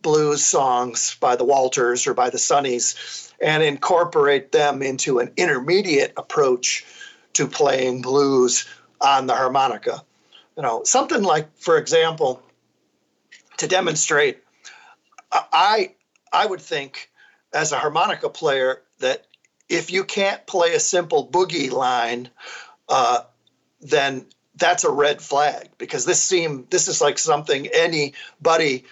[0.00, 6.12] blues songs by the Walters or by the Sonnies and incorporate them into an intermediate
[6.16, 6.86] approach
[7.32, 8.66] to playing blues
[9.00, 10.04] on the harmonica.
[10.56, 12.42] You know, something like, for example,
[13.58, 14.38] to demonstrate,
[15.32, 15.94] I
[16.32, 17.10] I would think
[17.52, 19.26] as a harmonica player that
[19.68, 22.28] if you can't play a simple boogie line,
[22.88, 23.20] uh,
[23.80, 28.84] then that's a red flag because this seem this is like something anybody,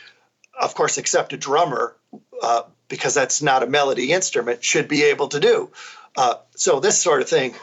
[0.60, 1.96] of course, except a drummer,
[2.42, 5.70] uh, because that's not a melody instrument, should be able to do.
[6.16, 7.54] Uh, so this sort of thing.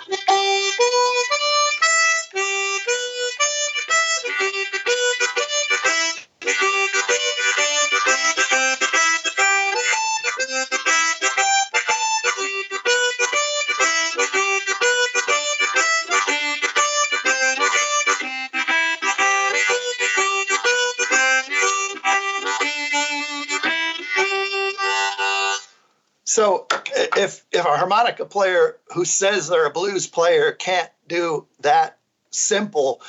[28.03, 31.97] Harmonica player who says they're a blues player can't do that
[32.31, 33.01] simple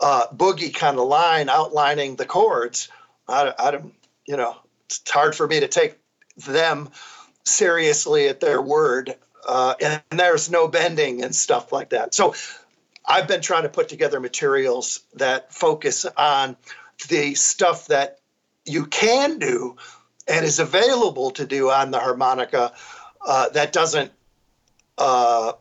[0.00, 2.88] uh, boogie kind of line outlining the chords,
[3.26, 3.94] I, I don't,
[4.26, 5.98] you know, it's hard for me to take
[6.36, 6.90] them
[7.44, 9.14] seriously at their word.
[9.48, 12.12] Uh, and, and there's no bending and stuff like that.
[12.12, 12.34] So
[13.06, 16.56] I've been trying to put together materials that focus on
[17.08, 18.18] the stuff that
[18.66, 19.76] you can do
[20.28, 22.72] and is available to do on the harmonica
[23.26, 24.12] uh, that doesn't
[24.98, 25.52] uh,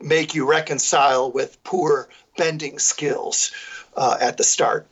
[0.00, 3.52] make you reconcile with poor bending skills
[3.96, 4.86] uh, at the start.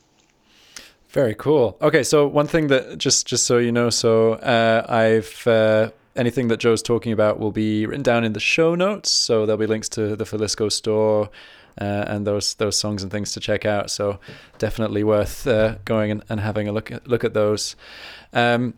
[1.10, 1.78] Very cool.
[1.80, 6.48] Okay, so one thing that just just so you know, so uh, I've uh, anything
[6.48, 9.10] that Joe's talking about will be written down in the show notes.
[9.10, 11.30] So there'll be links to the Filisko store.
[11.80, 13.88] Uh, and those those songs and things to check out.
[13.88, 14.18] So
[14.58, 17.76] definitely worth uh, going and, and, having a look at, look at those.
[18.32, 18.74] Um,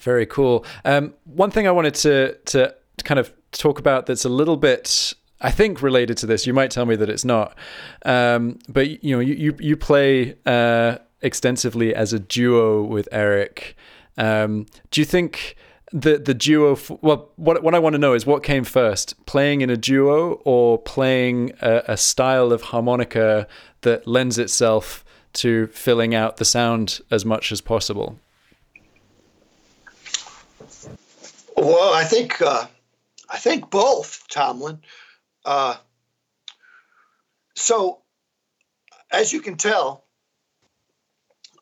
[0.00, 0.64] very cool.
[0.84, 2.74] Um, one thing I wanted to to
[3.04, 6.46] kind of talk about that's a little bit I think related to this.
[6.46, 7.56] You might tell me that it's not,
[8.04, 13.76] um, but you know, you you, you play uh, extensively as a duo with Eric.
[14.16, 15.56] Um, do you think
[15.92, 16.76] the the duo.
[17.00, 20.34] Well, what what I want to know is what came first: playing in a duo
[20.44, 23.46] or playing a, a style of harmonica
[23.82, 28.18] that lends itself to filling out the sound as much as possible.
[31.56, 32.66] Well, I think uh,
[33.28, 34.80] I think both, Tomlin.
[35.44, 35.76] Uh,
[37.54, 38.00] so,
[39.10, 40.04] as you can tell,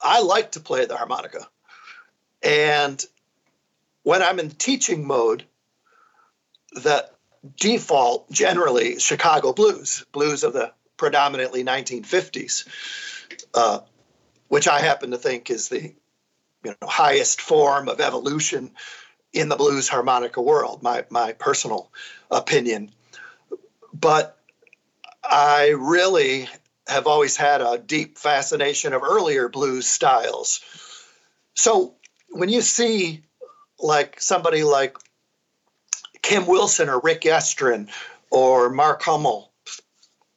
[0.00, 1.48] I like to play the harmonica,
[2.42, 3.05] and
[4.02, 5.44] when I'm in teaching mode,
[6.72, 7.09] the
[7.59, 12.66] default generally Chicago blues, blues of the predominantly 1950s,
[13.55, 13.81] uh,
[14.48, 15.94] which I happen to think is the
[16.64, 18.72] you know highest form of evolution
[19.37, 20.83] in the blues harmonica world.
[20.83, 21.90] My my personal
[22.31, 22.90] opinion,
[23.92, 24.38] but
[25.22, 26.49] I really
[26.88, 30.61] have always had a deep fascination of earlier blues styles.
[31.55, 31.94] So
[32.31, 33.22] when you see
[33.79, 34.96] like somebody like
[36.22, 37.88] Kim Wilson or Rick Estrin
[38.31, 39.53] or Mark Hummel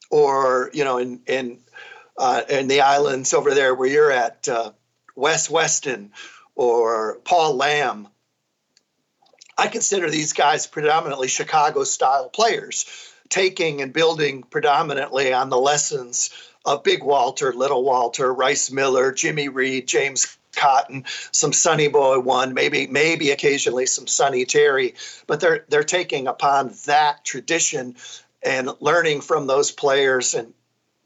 [0.09, 1.59] or you know in in
[2.17, 4.71] uh, in the islands over there where you're at uh,
[5.15, 6.11] Wes Weston
[6.55, 8.07] or Paul Lamb.
[9.59, 12.85] I consider these guys predominantly Chicago style players,
[13.27, 16.29] taking and building predominantly on the lessons
[16.63, 22.53] of Big Walter, Little Walter, Rice Miller, Jimmy Reed, James Cotton, some Sonny Boy one,
[22.53, 24.95] maybe maybe occasionally some Sonny Terry,
[25.27, 27.97] but they're they're taking upon that tradition
[28.41, 30.53] and learning from those players and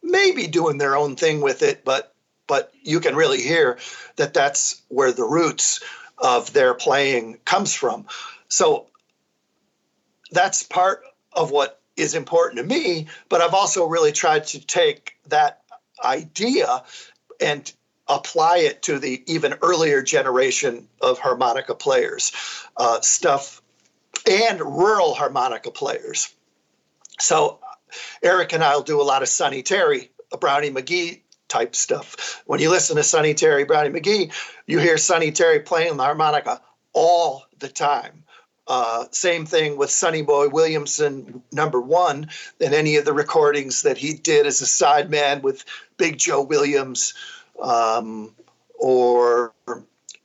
[0.03, 2.13] maybe doing their own thing with it, but
[2.45, 3.79] but you can really hear
[4.17, 5.83] that that's where the roots
[6.19, 8.05] of their playing comes from.
[8.53, 8.85] So
[10.29, 15.15] that's part of what is important to me, but I've also really tried to take
[15.29, 15.63] that
[16.05, 16.83] idea
[17.41, 17.73] and
[18.07, 22.31] apply it to the even earlier generation of harmonica players,
[22.77, 23.59] uh, stuff,
[24.29, 26.31] and rural harmonica players.
[27.19, 27.59] So
[28.21, 32.43] Eric and I will do a lot of Sonny Terry, Brownie McGhee type stuff.
[32.45, 34.31] When you listen to Sonny Terry, Brownie McGhee,
[34.67, 36.61] you hear Sonny Terry playing the harmonica
[36.93, 38.22] all the time.
[38.67, 42.29] Uh, same thing with Sonny Boy Williamson, number one,
[42.61, 45.65] and any of the recordings that he did as a sideman with
[45.97, 47.13] Big Joe Williams
[47.61, 48.33] um,
[48.75, 49.53] or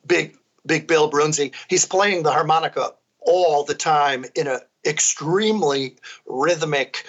[0.06, 1.52] Big Big Bill Broonzy.
[1.68, 5.96] He's playing the harmonica all the time in an extremely
[6.26, 7.04] rhythmic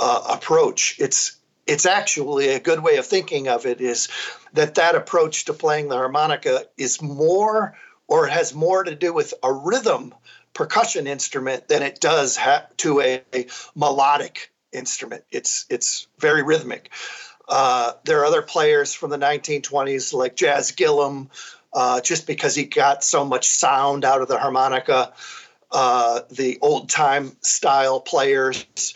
[0.00, 0.96] uh, approach.
[0.98, 4.08] It's it's actually a good way of thinking of it is
[4.52, 7.76] that that approach to playing the harmonica is more
[8.08, 10.14] or has more to do with a rhythm
[10.54, 15.24] percussion instrument than it does ha- to a, a, melodic instrument.
[15.30, 16.90] It's it's very rhythmic.
[17.48, 21.30] Uh, there are other players from the 1920s like Jazz Gillum,
[21.72, 25.12] uh, just because he got so much sound out of the harmonica.
[25.70, 28.94] Uh, the old time style players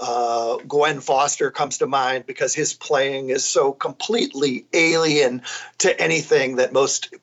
[0.00, 5.42] uh, Gwen Foster comes to mind because his playing is so completely alien
[5.78, 7.14] to anything that most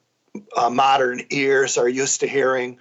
[0.56, 2.78] uh, modern ears are used to hearing.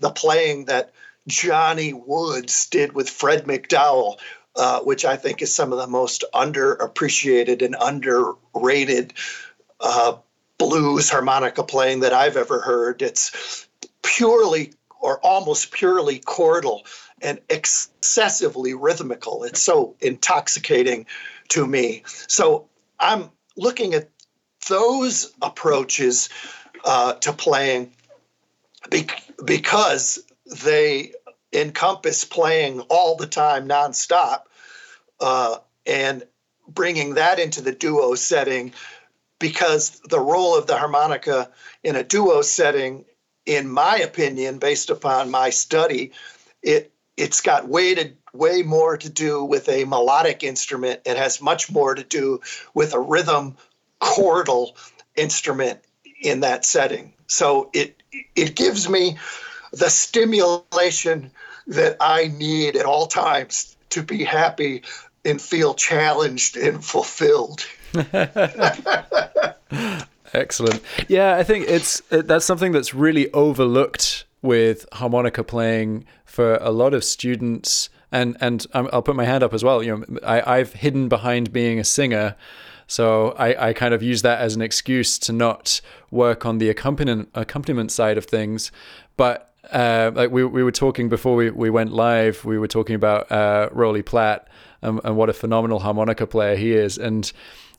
[0.00, 0.92] The playing that
[1.28, 4.18] Johnny Woods did with Fred McDowell,
[4.56, 9.12] uh, which I think is some of the most underappreciated and underrated
[9.80, 10.16] uh,
[10.58, 13.02] blues harmonica playing that I've ever heard.
[13.02, 13.68] It's
[14.02, 16.80] purely or almost purely chordal
[17.22, 19.44] and excessively rhythmical.
[19.44, 21.06] It's so intoxicating
[21.48, 22.02] to me.
[22.06, 24.10] So I'm looking at
[24.68, 26.28] those approaches
[26.84, 27.92] uh, to playing
[28.90, 29.06] be-
[29.44, 30.18] because
[30.64, 31.12] they
[31.52, 34.42] encompass playing all the time nonstop
[35.20, 36.22] uh, and
[36.68, 38.72] bringing that into the duo setting
[39.38, 41.50] because the role of the harmonica
[41.82, 43.04] in a duo setting
[43.46, 46.12] in my opinion based upon my study
[46.62, 51.00] it it's got way to way more to do with a melodic instrument.
[51.04, 52.40] It has much more to do
[52.74, 53.56] with a rhythm
[54.00, 54.72] chordal
[55.16, 55.80] instrument
[56.22, 57.12] in that setting.
[57.30, 58.02] So it
[58.34, 59.16] it gives me
[59.72, 61.30] the stimulation
[61.66, 64.82] that I need at all times to be happy
[65.24, 67.64] and feel challenged and fulfilled.
[70.32, 70.82] Excellent.
[71.08, 76.94] Yeah, I think it's that's something that's really overlooked with harmonica playing for a lot
[76.94, 80.72] of students and and I'll put my hand up as well you know I, I've
[80.72, 82.36] hidden behind being a singer
[82.90, 85.80] so I, I kind of use that as an excuse to not
[86.10, 88.72] work on the accompaniment accompaniment side of things.
[89.16, 92.96] But uh, like we, we were talking before we, we went live we were talking
[92.96, 94.48] about uh, Roly Platt
[94.82, 96.98] and, and what a phenomenal harmonica player he is.
[96.98, 97.30] And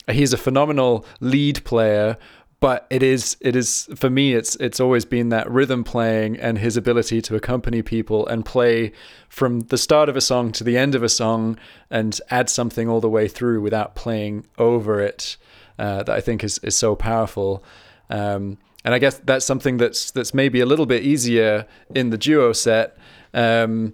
[0.10, 2.18] he's a phenomenal lead player
[2.62, 6.60] but it is it is for me it's it's always been that rhythm playing and
[6.60, 8.94] his ability to accompany people and play
[9.28, 11.58] from the start of a song to the end of a song
[11.90, 15.36] and add something all the way through without playing over it
[15.80, 17.64] uh, that I think is is so powerful.
[18.10, 22.18] Um, and I guess that's something that's that's maybe a little bit easier in the
[22.18, 22.98] duo set.
[23.34, 23.94] Um,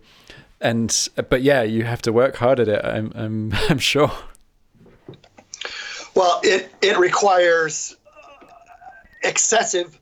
[0.59, 2.83] and but yeah, you have to work hard at it.
[2.83, 4.11] I'm I'm I'm sure.
[6.15, 7.95] Well, it it requires
[9.23, 9.97] excessive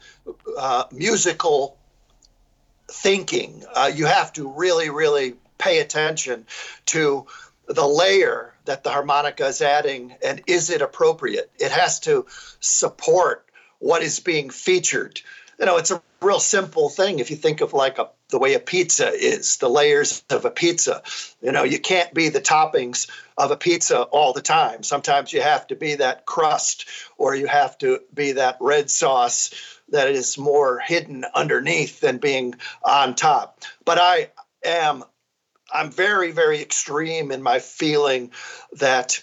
[0.58, 1.78] uh, musical
[2.88, 3.64] thinking.
[3.74, 6.46] Uh, you have to really, really pay attention
[6.86, 7.26] to
[7.68, 11.50] the layer that the harmonica is adding and is it appropriate?
[11.58, 12.26] It has to
[12.60, 13.46] support
[13.80, 15.22] what is being featured.
[15.60, 18.54] You know, it's a real simple thing if you think of like a the way
[18.54, 21.04] a pizza is, the layers of a pizza.
[21.42, 24.84] You know, you can't be the toppings of a pizza all the time.
[24.84, 26.86] Sometimes you have to be that crust
[27.18, 29.52] or you have to be that red sauce
[29.90, 33.64] that is more hidden underneath than being on top.
[33.84, 34.32] But I
[34.64, 35.04] am
[35.72, 38.32] I'm very very extreme in my feeling
[38.74, 39.22] that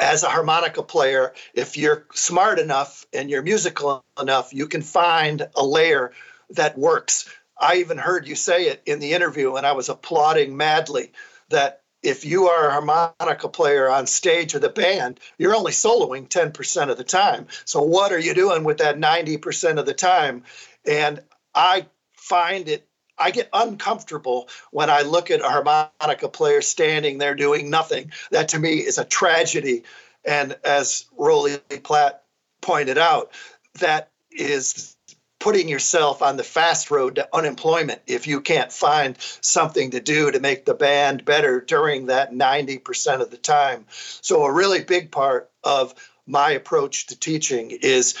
[0.00, 5.46] as a harmonica player, if you're smart enough and you're musical enough, you can find
[5.54, 6.12] a layer
[6.50, 7.28] that works.
[7.60, 11.12] I even heard you say it in the interview, and I was applauding madly
[11.50, 16.28] that if you are a harmonica player on stage with a band, you're only soloing
[16.28, 17.46] 10% of the time.
[17.66, 20.44] So, what are you doing with that 90% of the time?
[20.86, 21.20] And
[21.54, 21.86] I
[22.16, 22.88] find it,
[23.18, 28.12] I get uncomfortable when I look at a harmonica player standing there doing nothing.
[28.30, 29.82] That to me is a tragedy.
[30.24, 32.22] And as Roly Platt
[32.62, 33.32] pointed out,
[33.80, 34.96] that is
[35.40, 40.30] putting yourself on the fast road to unemployment if you can't find something to do
[40.30, 43.86] to make the band better during that 90% of the time.
[43.90, 45.94] So, a really big part of
[46.26, 48.14] my approach to teaching is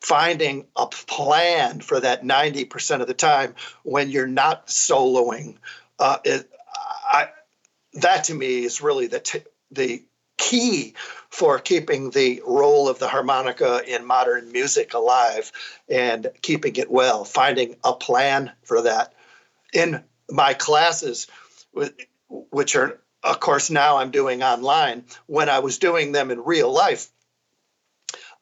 [0.00, 5.56] finding a plan for that 90% of the time when you're not soloing.
[5.98, 6.48] Uh, it,
[7.10, 7.28] I,
[7.94, 10.02] that to me is really the, t- the
[10.42, 10.92] key
[11.30, 15.52] for keeping the role of the harmonica in modern music alive
[15.88, 19.14] and keeping it well, finding a plan for that.
[19.72, 21.28] In my classes,
[22.28, 26.70] which are, of course, now I'm doing online, when I was doing them in real
[26.70, 27.08] life,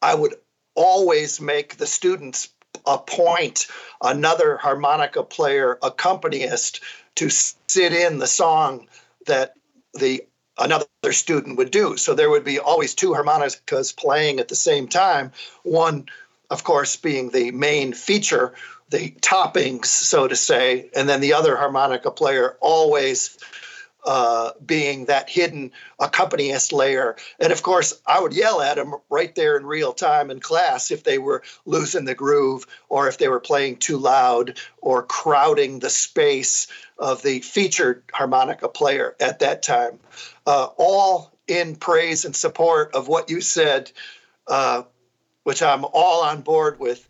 [0.01, 0.33] I would
[0.73, 2.49] always make the students
[2.85, 3.67] appoint
[4.01, 6.81] another harmonica player accompanist
[7.15, 8.87] to sit in the song
[9.27, 9.53] that
[9.93, 10.23] the
[10.57, 11.97] another student would do.
[11.97, 15.31] So there would be always two harmonicas playing at the same time,
[15.63, 16.05] one,
[16.49, 18.53] of course, being the main feature,
[18.89, 23.37] the toppings, so to say, and then the other harmonica player always
[24.03, 27.15] uh, being that hidden accompanist layer.
[27.39, 30.91] And of course, I would yell at them right there in real time in class
[30.91, 35.79] if they were losing the groove or if they were playing too loud or crowding
[35.79, 39.99] the space of the featured harmonica player at that time.
[40.45, 43.91] Uh, all in praise and support of what you said,
[44.47, 44.83] uh,
[45.43, 47.07] which I'm all on board with.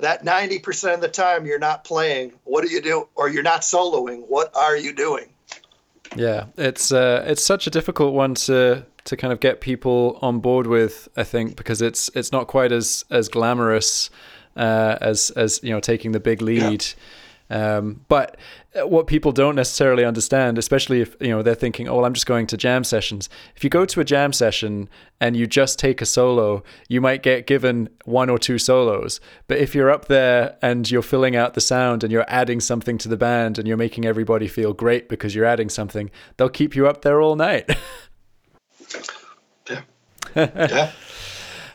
[0.00, 3.08] That 90% of the time you're not playing, what do you do?
[3.16, 5.30] Or you're not soloing, what are you doing?
[6.16, 10.40] Yeah, it's uh, it's such a difficult one to to kind of get people on
[10.40, 11.08] board with.
[11.16, 14.10] I think because it's it's not quite as as glamorous
[14.56, 16.84] uh, as as you know taking the big lead.
[16.84, 16.94] Yeah.
[17.50, 18.36] Um, but
[18.74, 22.12] Uh, what people don't necessarily understand, especially if you know they're thinking, "Oh, well, I'm
[22.12, 24.90] just going to jam sessions." If you go to a jam session
[25.22, 29.20] and you just take a solo, you might get given one or two solos.
[29.46, 32.98] But if you're up there and you're filling out the sound and you're adding something
[32.98, 36.76] to the band and you're making everybody feel great because you're adding something, they'll keep
[36.76, 37.70] you up there all night.
[39.70, 39.80] yeah.
[40.36, 40.92] yeah.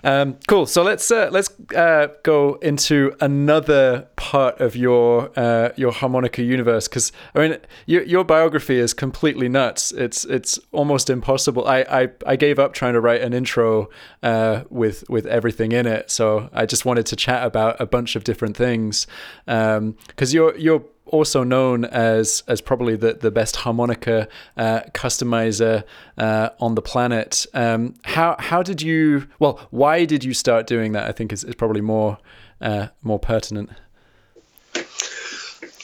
[0.03, 0.65] Um, cool.
[0.65, 6.87] So let's uh, let's uh, go into another part of your uh, your harmonica universe
[6.87, 9.91] because I mean your your biography is completely nuts.
[9.93, 11.65] It's it's almost impossible.
[11.65, 13.89] I I, I gave up trying to write an intro
[14.21, 16.11] uh, with with everything in it.
[16.11, 19.07] So I just wanted to chat about a bunch of different things
[19.45, 20.83] because um, you're you're
[21.13, 25.83] also known as as probably the, the best harmonica uh, customizer
[26.17, 27.45] uh, on the planet.
[27.53, 29.27] Um, how how did you?
[29.37, 31.07] Well, why did you start doing that?
[31.07, 32.17] I think is, is probably more
[32.59, 33.69] uh, more pertinent.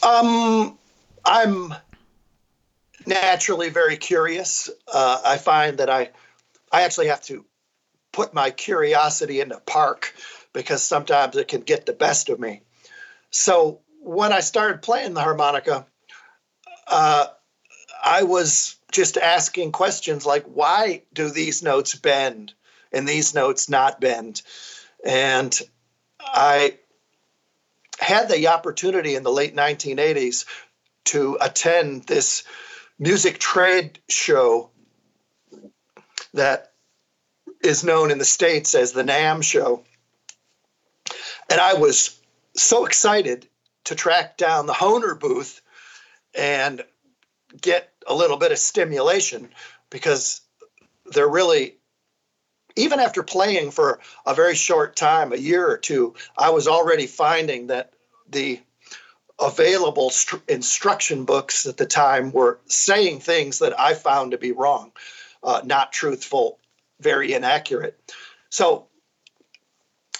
[0.01, 0.77] Um,
[1.23, 1.75] I'm
[3.05, 4.69] naturally very curious.
[4.91, 6.09] Uh, I find that I
[6.71, 7.45] I actually have to
[8.11, 10.15] put my curiosity in the park
[10.53, 12.63] because sometimes it can get the best of me.
[13.29, 15.85] So when I started playing the harmonica,
[16.87, 17.27] uh,
[18.03, 22.53] I was just asking questions like, why do these notes bend
[22.91, 24.41] and these notes not bend?
[25.05, 25.59] And
[26.19, 26.77] I
[27.99, 30.45] had the opportunity in the late 1980s
[31.05, 32.43] to attend this
[32.97, 34.69] music trade show
[36.33, 36.71] that
[37.61, 39.83] is known in the States as the NAMM show.
[41.49, 42.17] And I was
[42.55, 43.48] so excited
[43.85, 45.61] to track down the Hohner booth
[46.35, 46.83] and
[47.59, 49.49] get a little bit of stimulation
[49.89, 50.41] because
[51.05, 51.75] they're really
[52.75, 57.07] even after playing for a very short time, a year or two, I was already
[57.07, 57.91] finding that
[58.29, 58.61] the
[59.39, 64.51] available st- instruction books at the time were saying things that I found to be
[64.51, 64.91] wrong,
[65.43, 66.59] uh, not truthful,
[66.99, 67.99] very inaccurate.
[68.49, 68.87] So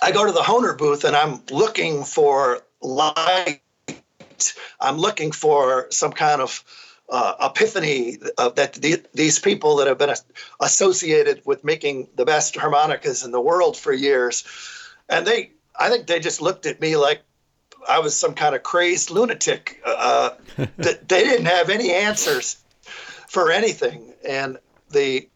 [0.02, 3.62] I go to the Hohner booth and I'm looking for light.
[4.80, 6.64] I'm looking for some kind of
[7.10, 10.14] uh, epiphany uh, that the, these people that have been
[10.62, 14.44] associated with making the best harmonicas in the world for years,
[15.10, 17.22] and they, I think they just looked at me like
[17.88, 19.82] I was some kind of crazed lunatic.
[19.86, 20.32] Uh,
[20.78, 22.58] that they didn't have any answers
[23.28, 24.58] for anything, and
[24.92, 25.28] the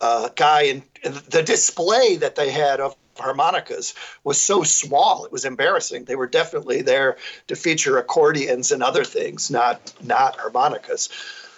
[0.00, 3.94] uh, guy in the display that they had of harmonicas
[4.24, 6.04] was so small it was embarrassing.
[6.04, 7.16] They were definitely there
[7.48, 11.08] to feature accordions and other things not not harmonicas.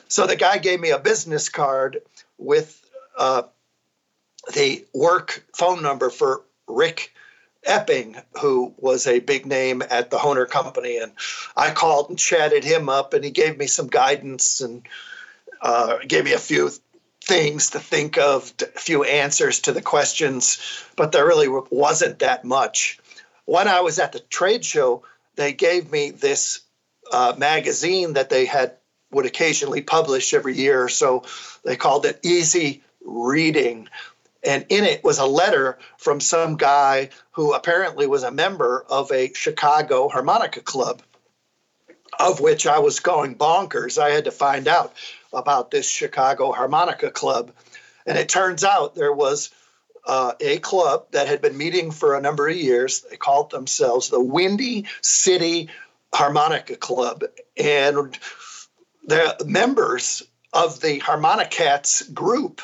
[0.09, 2.03] So the guy gave me a business card
[2.39, 2.85] with
[3.17, 3.43] uh,
[4.55, 7.13] the work phone number for rick
[7.65, 10.97] epping who was a big name at the Hohner company.
[10.99, 11.13] And
[11.57, 14.83] i called and chatted him up and he gave me some guidance and
[15.63, 16.71] uh, gave me a few
[17.31, 20.59] things to think of, a few answers to the questions,
[20.97, 22.99] but there really wasn't that much.
[23.45, 25.05] When I was at the trade show,
[25.37, 26.61] they gave me this
[27.13, 28.73] uh, magazine that they had
[29.13, 31.23] would occasionally publish every year so.
[31.65, 33.89] They called it Easy Reeding.
[34.43, 39.13] And in it was a letter from some guy who apparently was a member of
[39.13, 41.01] a Chicago harmonica club,
[42.19, 44.03] of which I was going bonkers.
[44.03, 44.95] I had to find out
[45.33, 47.53] about this Chicago Harmonica Club.
[48.07, 49.51] And it turns out there was
[50.07, 53.03] uh, a club that had been meeting for a number of years.
[53.03, 55.69] They called themselves the Windy City
[56.13, 57.25] Harmonica Club.
[57.57, 58.19] And
[59.07, 60.23] the members
[60.53, 62.63] of the Harmonicats group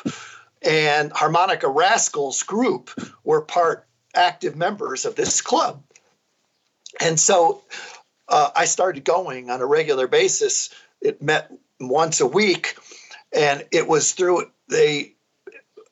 [0.61, 2.89] and Harmonica Rascals group
[3.23, 5.83] were part active members of this club.
[6.99, 7.63] And so
[8.27, 10.69] uh, I started going on a regular basis.
[10.99, 12.77] It met once a week,
[13.33, 15.11] and it was through the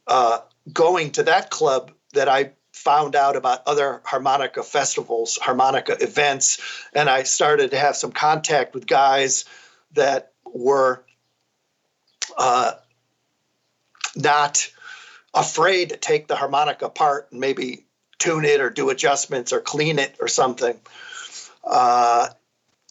[0.08, 0.40] uh,
[0.72, 6.60] going to that club that I found out about other harmonica festivals, harmonica events,
[6.94, 9.46] and I started to have some contact with guys
[9.94, 11.04] that were
[12.38, 12.74] uh,
[14.16, 14.70] not
[15.34, 17.86] afraid to take the harmonica apart and maybe
[18.18, 20.80] tune it or do adjustments or clean it or something.
[21.64, 22.30] Uh,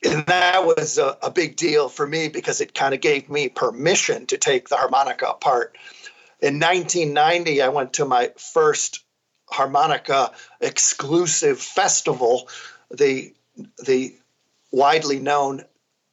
[0.05, 3.49] and that was a, a big deal for me because it kind of gave me
[3.49, 5.77] permission to take the harmonica apart.
[6.41, 9.01] In 1990, I went to my first
[9.51, 12.49] harmonica exclusive festival,
[12.91, 13.33] the
[13.85, 14.17] the
[14.73, 15.63] widely known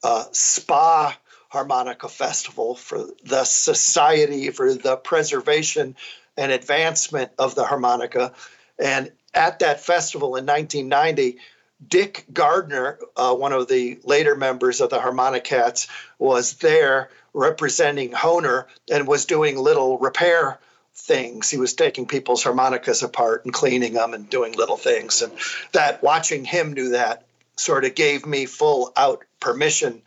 [0.04, 1.18] uh, SPAH
[1.50, 5.96] Harmonica Festival for the Society for the Preservation
[6.38, 8.34] and Advancement of the Harmonica.
[8.80, 11.40] And at that festival in 1990,
[11.86, 15.88] Dick Gardner, uh, one of the later members of the Harmonicats,
[16.20, 20.60] was there representing Hohner and was doing little repair
[20.94, 21.50] things.
[21.50, 25.22] He was taking people's harmonicas apart and cleaning them and doing little things.
[25.22, 25.32] And
[25.72, 27.26] that watching him do that
[27.56, 30.02] sort of gave me full out permission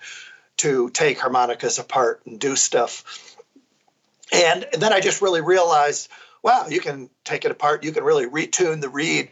[0.58, 3.36] to take harmonicas apart and do stuff.
[4.32, 6.08] And, and then I just really realized,
[6.42, 7.84] wow, you can take it apart.
[7.84, 9.30] You can really retune the reed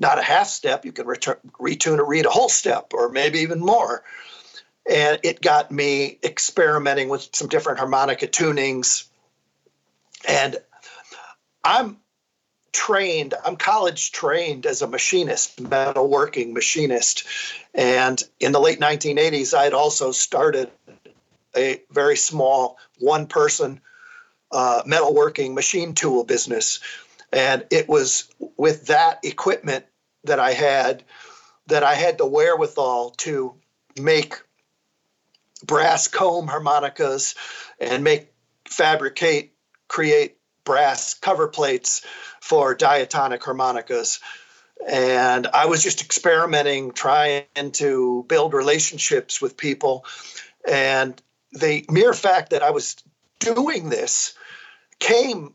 [0.00, 0.84] not a half step.
[0.84, 4.02] You can retune a reed a whole step or maybe even more.
[4.88, 9.08] And it got me experimenting with some different harmonica tunings.
[10.28, 10.56] And
[11.64, 11.98] I'm
[12.72, 17.24] trained, I'm college trained as a machinist, metalworking machinist.
[17.74, 20.70] And in the late 1980s, I had also started
[21.56, 23.80] a very small one person
[24.52, 26.80] uh, metalworking machine tool business
[27.32, 29.84] and it was with that equipment
[30.24, 31.04] that I had
[31.66, 33.54] that I had the wherewithal to
[33.98, 34.40] make
[35.64, 37.34] brass comb harmonicas
[37.80, 38.32] and make
[38.66, 39.52] fabricate
[39.88, 42.04] create brass cover plates
[42.40, 44.20] for diatonic harmonicas.
[44.86, 50.04] And i was just experimenting trying to build relationships with people.
[50.68, 51.20] And
[51.52, 52.96] the mere fact that i was
[53.38, 54.34] doing this
[54.98, 55.54] came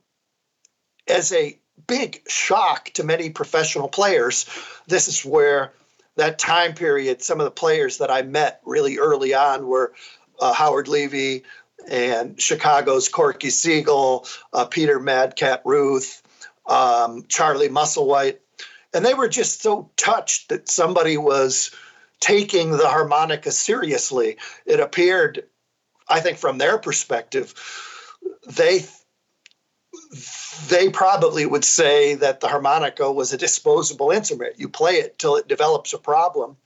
[1.08, 4.46] as a big shock to many professional players.
[4.88, 5.74] This is where
[6.16, 9.94] that time period, some of the players that I met really early on were
[10.40, 11.44] uh, Howard Levy
[11.90, 16.22] and Chicago's Corky Siegel, uh, Peter Madcat Ruth,
[16.66, 18.38] um, Charlie Musselwhite.
[18.94, 21.72] And they were just so touched that somebody was
[22.20, 24.38] taking the harmonica seriously.
[24.66, 25.46] It appeared,
[26.08, 27.54] I think, from their perspective,
[28.48, 28.86] they
[30.68, 34.60] they probably would say that the harmonica was a disposable instrument.
[34.60, 36.58] You play it till it develops a problem.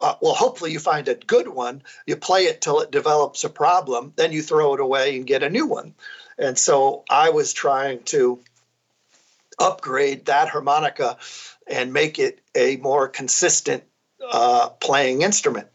[0.00, 1.82] Uh, well, hopefully you find a good one.
[2.06, 5.42] You play it till it develops a problem, then you throw it away and get
[5.42, 5.94] a new one.
[6.38, 8.40] And so I was trying to
[9.58, 11.16] upgrade that harmonica
[11.66, 13.84] and make it a more consistent
[14.30, 15.68] uh, playing instrument.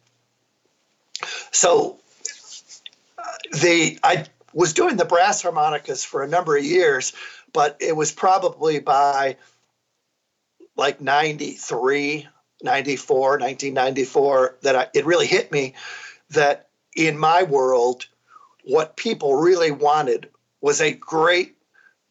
[1.52, 1.98] So
[3.18, 7.14] uh, the I was doing the brass harmonicas for a number of years,
[7.54, 9.38] but it was probably by
[10.76, 12.28] like 93,
[12.64, 15.76] 94, 1994 that I, it really hit me
[16.32, 18.08] that in my world,
[18.64, 20.30] what people really wanted
[20.62, 21.56] was a great,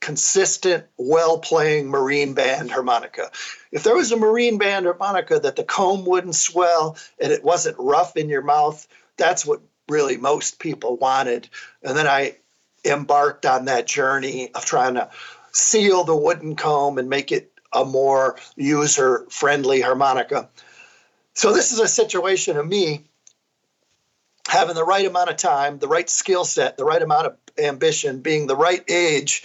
[0.00, 3.30] consistent, well playing marine band harmonica.
[3.72, 7.76] If there was a marine band harmonica that the comb wouldn't swell and it wasn't
[7.78, 8.86] rough in your mouth,
[9.16, 11.48] that's what really most people wanted.
[11.82, 12.36] And then I
[12.84, 15.10] embarked on that journey of trying to
[15.52, 20.48] seal the wooden comb and make it a more user friendly harmonica.
[21.34, 23.04] So, this is a situation of me
[24.48, 28.20] having the right amount of time, the right skill set, the right amount of ambition,
[28.20, 29.44] being the right age.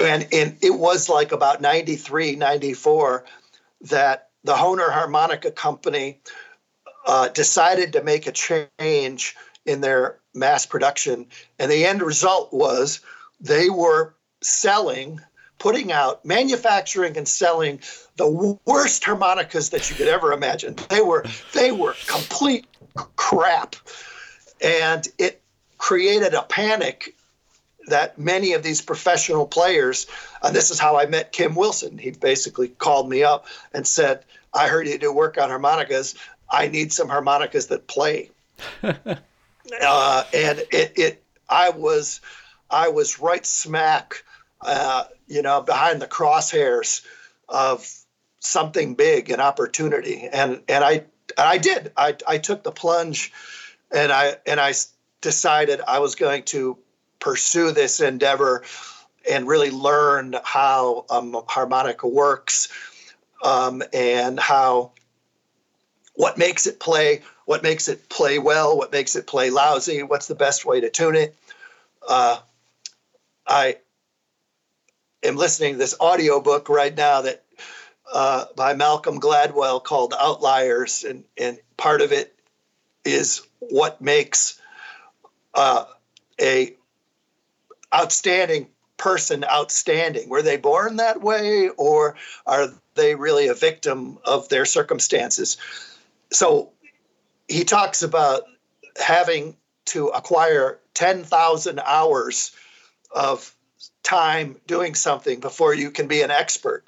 [0.00, 3.24] And, and it was like about 93, 94
[3.82, 6.20] that the Hohner Harmonica Company
[7.06, 11.26] uh, decided to make a change in their mass production.
[11.58, 13.00] And the end result was
[13.40, 15.20] they were selling,
[15.58, 17.80] putting out, manufacturing and selling
[18.16, 20.76] the worst harmonicas that you could ever imagine.
[20.88, 22.66] They were they were complete
[23.16, 23.76] crap.
[24.62, 25.42] And it
[25.78, 27.14] created a panic
[27.88, 30.06] that many of these professional players,
[30.42, 31.98] and this is how I met Kim Wilson.
[31.98, 36.16] He basically called me up and said, I heard you do work on harmonicas.
[36.48, 38.30] I need some harmonicas that play.
[38.82, 42.20] uh, and it, it, I was,
[42.70, 44.24] I was right smack,
[44.60, 47.04] uh, you know, behind the crosshairs
[47.48, 47.88] of
[48.40, 51.04] something big, an opportunity, and and I,
[51.36, 51.92] I did.
[51.96, 53.32] I, I took the plunge,
[53.92, 54.72] and I and I
[55.20, 56.78] decided I was going to
[57.18, 58.62] pursue this endeavor
[59.28, 62.68] and really learn how um, harmonica works
[63.42, 64.92] um, and how
[66.16, 70.26] what makes it play, what makes it play well, what makes it play lousy, what's
[70.26, 71.36] the best way to tune it.
[72.08, 72.38] Uh,
[73.46, 73.76] I
[75.22, 77.44] am listening to this audiobook right now that
[78.12, 82.34] uh, by Malcolm Gladwell called Outliers, and, and part of it
[83.04, 84.60] is what makes
[85.54, 85.84] uh,
[86.40, 86.74] a
[87.94, 90.28] outstanding person outstanding.
[90.28, 95.56] Were they born that way, or are they really a victim of their circumstances?
[96.32, 96.72] So
[97.48, 98.42] he talks about
[99.02, 99.56] having
[99.86, 102.52] to acquire 10,000 hours
[103.10, 103.54] of
[104.02, 106.84] time doing something before you can be an expert.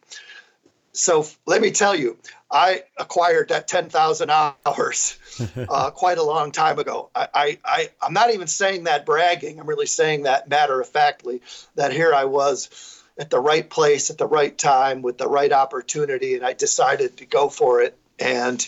[0.93, 2.17] So let me tell you,
[2.51, 5.19] I acquired that 10,000 hours
[5.69, 7.11] uh, quite a long time ago.
[7.15, 9.61] I, I, I, I'm not even saying that bragging.
[9.61, 11.43] I'm really saying that matter of factly,
[11.77, 15.53] that here I was at the right place at the right time with the right
[15.53, 17.97] opportunity, and I decided to go for it.
[18.19, 18.67] And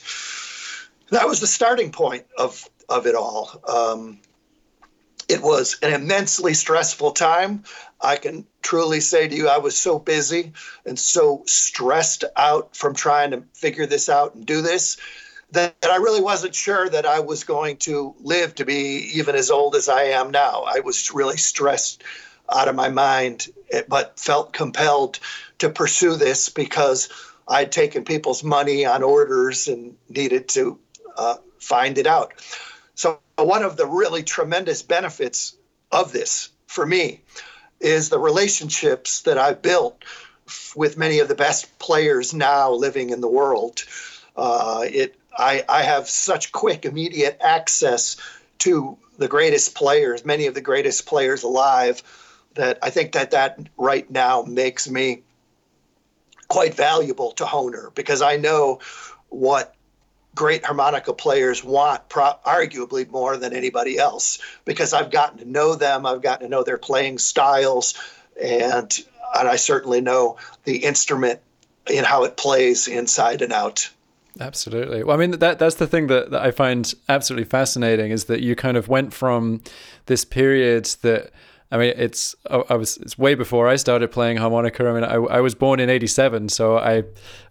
[1.11, 3.61] that was the starting point of of it all.
[3.69, 4.21] Um,
[5.29, 7.63] it was an immensely stressful time.
[8.01, 10.53] I can truly say to you, I was so busy
[10.85, 14.97] and so stressed out from trying to figure this out and do this
[15.53, 19.51] that, I really wasn't sure that I was going to live to be even as
[19.51, 20.65] old as I am now.
[20.67, 22.03] I was really stressed
[22.53, 23.49] out of my mind,
[23.89, 25.19] but felt compelled
[25.59, 27.09] to pursue this because
[27.49, 30.79] I'd taken people's money on orders and needed to
[31.17, 32.33] uh, find it out.
[32.95, 35.57] So, one of the really tremendous benefits
[35.91, 37.21] of this for me
[37.81, 40.05] is the relationships that I've built
[40.75, 43.85] with many of the best players now living in the world.
[44.37, 48.17] Uh, it, I, I have such quick, immediate access
[48.61, 52.03] to the greatest players, many of the greatest players alive,
[52.55, 55.23] that I think that that right now makes me
[56.49, 58.81] quite valuable to Hohner because I know
[59.29, 59.75] what
[60.41, 65.75] great harmonica players want pro- arguably more than anybody else because I've gotten to know
[65.75, 67.93] them, I've gotten to know their playing styles,
[68.43, 68.91] and
[69.39, 71.41] and I certainly know the instrument
[71.95, 73.91] and how it plays inside and out.
[74.41, 75.05] Absolutely.
[75.05, 78.41] Well, I mean that that's the thing that, that I find absolutely fascinating is that
[78.41, 79.61] you kind of went from
[80.07, 81.33] this period that
[81.71, 84.89] I mean it's I was it's way before I started playing harmonica.
[84.89, 87.05] I mean I, I was born in 87 so I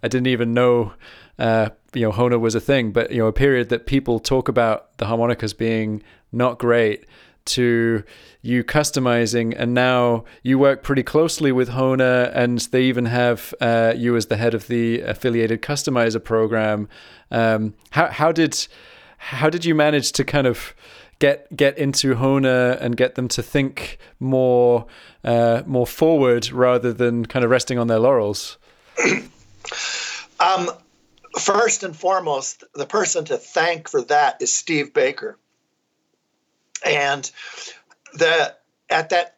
[0.04, 0.94] I didn't even know
[1.38, 4.48] uh, you know Hohner was a thing, but you know a period that people talk
[4.50, 7.06] about the harmonicas being not great
[7.46, 8.04] to
[8.42, 13.94] you customizing and now you work pretty closely with Hohner, and they even have uh,
[13.96, 16.88] you as the head of the affiliated customizer program
[17.32, 18.68] um, how, how did
[19.18, 20.74] how did you manage to kind of
[21.20, 24.88] get get into Hohner and get them to think more
[25.24, 28.58] uh, more forward rather than kind of resting on their laurels?
[30.40, 30.70] Um,
[31.38, 35.38] first and foremost the person to thank for that is Steve Baker.
[36.86, 37.30] And
[38.14, 38.56] the
[38.90, 39.38] at that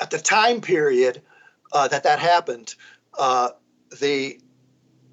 [0.00, 1.22] at the time period
[1.72, 2.74] uh, that that happened,
[3.16, 3.50] uh,
[4.00, 4.40] the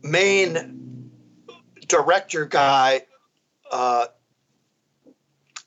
[0.02, 1.12] main
[1.88, 3.02] director guy
[3.72, 4.08] uh,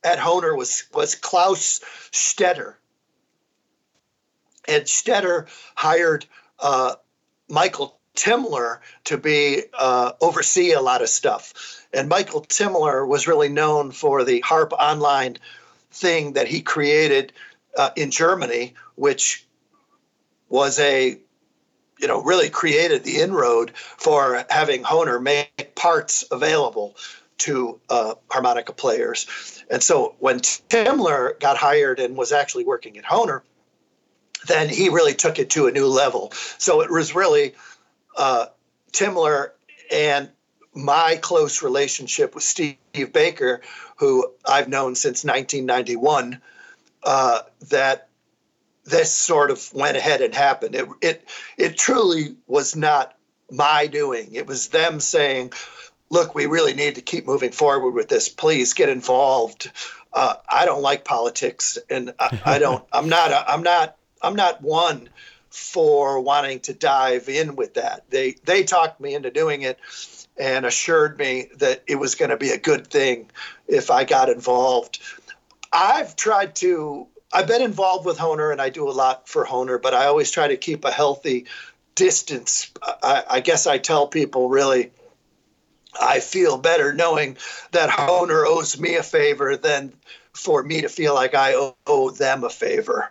[0.04, 1.80] at Hohner was was Klaus
[2.12, 2.74] Stetter,
[4.66, 6.26] and Stetter hired
[6.58, 6.94] uh,
[7.48, 11.86] Michael Timler to be uh, oversee a lot of stuff.
[11.92, 15.36] And Michael Timler was really known for the Harp Online
[15.90, 17.32] thing that he created
[17.76, 19.46] uh, in Germany, which
[20.48, 21.18] was a
[21.98, 26.96] you know really created the inroad for having Hohner make parts available
[27.38, 29.64] to uh, harmonica players.
[29.70, 33.42] And so when Timler got hired and was actually working at Hohner,
[34.46, 36.32] then he really took it to a new level.
[36.58, 37.54] So it was really
[38.16, 38.46] uh,
[38.92, 39.50] Timler
[39.92, 40.28] and
[40.74, 42.76] my close relationship with Steve
[43.12, 43.62] Baker,
[43.96, 46.40] who I've known since 1991,
[47.02, 48.08] uh, that
[48.84, 50.74] this sort of went ahead and happened.
[50.74, 53.14] It, it, it truly was not
[53.50, 54.34] my doing.
[54.34, 55.52] It was them saying,
[56.10, 58.28] look, we really need to keep moving forward with this.
[58.28, 59.70] Please get involved.
[60.12, 62.84] Uh, I don't like politics, and I, I don't.
[62.92, 63.30] I'm not.
[63.30, 63.96] A, I'm not.
[64.22, 65.08] I'm not one
[65.50, 68.04] for wanting to dive in with that.
[68.10, 69.78] They they talked me into doing it,
[70.38, 73.30] and assured me that it was going to be a good thing
[73.66, 75.00] if I got involved.
[75.72, 79.80] I've tried to, I've been involved with Hohner, and I do a lot for Hohner,
[79.80, 81.46] but I always try to keep a healthy
[81.94, 82.70] distance.
[83.02, 84.92] I, I guess I tell people really,
[86.00, 87.36] I feel better knowing
[87.72, 89.92] that Hohner owes me a favor than
[90.32, 93.10] for me to feel like I owe, owe them a favor.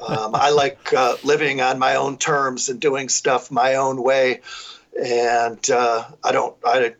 [0.00, 4.40] Um, I like uh, living on my own terms and doing stuff my own way
[5.00, 6.94] and uh, I don't I,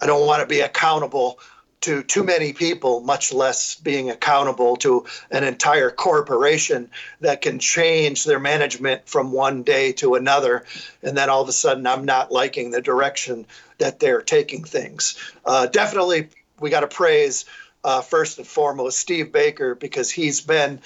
[0.00, 1.38] I don't want to be accountable
[1.82, 6.90] to too many people, much less being accountable to an entire corporation
[7.20, 10.64] that can change their management from one day to another,
[11.02, 13.46] and then all of a sudden I'm not liking the direction
[13.84, 15.14] that they're taking things.
[15.44, 17.44] Uh, definitely, we got to praise
[17.84, 20.80] uh, first and foremost Steve Baker because he's been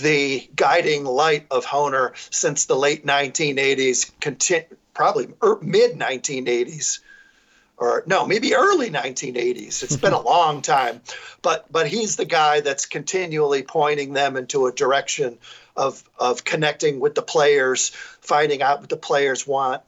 [0.00, 4.64] the guiding light of Hohner since the late 1980s, conti-
[4.94, 7.00] probably er, mid 1980s
[7.76, 9.82] or no, maybe early 1980s.
[9.82, 11.02] It's been a long time,
[11.42, 15.36] but but he's the guy that's continually pointing them into a direction
[15.76, 19.82] of of connecting with the players, finding out what the players want,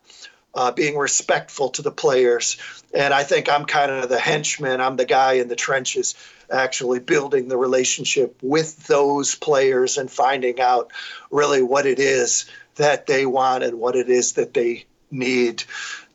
[0.55, 2.57] uh, being respectful to the players.
[2.95, 4.81] And I think I'm kind of the henchman.
[4.81, 6.15] I'm the guy in the trenches,
[6.51, 10.93] actually building the relationship with those players and finding out
[11.31, 12.47] really what it is
[12.77, 15.65] that they want and what it is that they need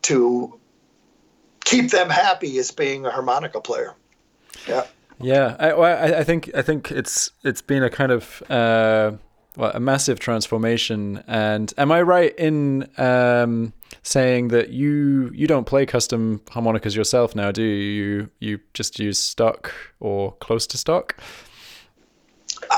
[0.04, 0.60] to
[1.64, 3.94] keep them happy as being a harmonica player.
[4.68, 4.86] Yeah.
[5.20, 9.14] Yeah, I, I think I think it's it's been a kind of uh,
[9.58, 11.24] well, a massive transformation.
[11.28, 17.36] And am I right in um, saying that you you don't play custom harmonicas yourself
[17.36, 17.52] now?
[17.52, 17.98] Do you?
[17.98, 21.18] You you just use stock or close to stock?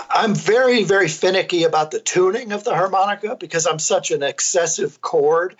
[0.09, 5.01] I'm very, very finicky about the tuning of the harmonica because I'm such an excessive
[5.01, 5.55] chord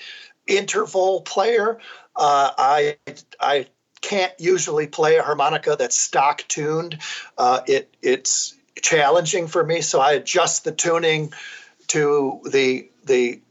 [0.48, 1.80] interval player.
[2.16, 2.98] Uh, I
[3.40, 3.68] I
[4.02, 6.98] can't usually play a harmonica that's stock tuned.
[7.38, 11.34] Uh, it it's challenging for me, so I adjust the tuning
[11.88, 13.42] to the the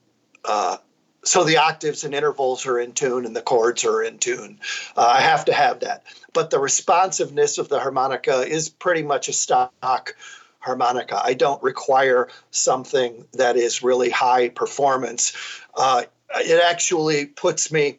[0.45, 0.79] uh,
[1.25, 4.61] so the octaves and intervals are in tune and the chords are in tune.
[4.97, 9.29] Uh, I have to have that, but the responsiveness of the harmonica is pretty much
[9.29, 10.14] a stock
[10.61, 11.21] harmonica.
[11.23, 15.33] I don't require something that is really high performance.
[15.75, 16.05] Uh,
[16.37, 17.99] it actually puts me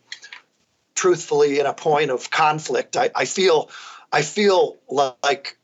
[0.95, 2.97] truthfully in a point of conflict.
[2.97, 3.69] I, I feel
[4.11, 4.77] I feel
[5.21, 5.57] like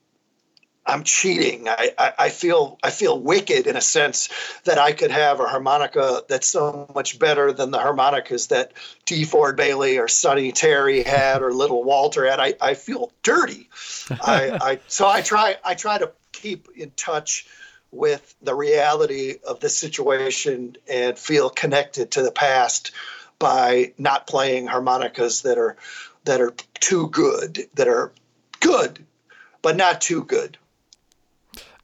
[0.87, 1.67] I'm cheating.
[1.67, 4.29] I, I, I, feel I feel wicked in a sense
[4.65, 8.73] that I could have a harmonica that's so much better than the harmonicas that
[9.05, 12.39] DeFord Bailey or Sonny Terry had or Little Walter had.
[12.39, 13.69] I, I feel dirty.
[14.11, 17.47] I, I so I try I try to keep in touch
[17.91, 22.91] with the reality of the situation and feel connected to the past
[23.39, 25.77] by not playing harmonicas that are
[26.25, 28.11] that are too good, that are
[28.59, 29.03] good,
[29.61, 30.57] but not too good.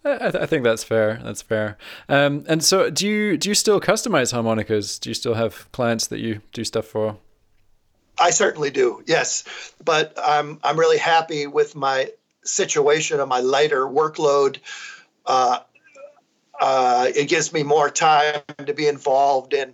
[0.04, 1.20] I, I think that's fair.
[1.24, 1.78] That's fair.
[2.10, 5.00] Um, and so, do you do you still customize harmonicas?
[5.00, 7.18] Do you still have clients that you do stuff for?
[8.20, 9.04] I certainly do.
[9.06, 9.44] Yes,
[9.84, 12.12] but I'm I'm really happy with my
[12.44, 14.58] situation and my lighter workload.
[15.26, 15.60] Uh,
[16.60, 19.74] uh, it gives me more time to be involved in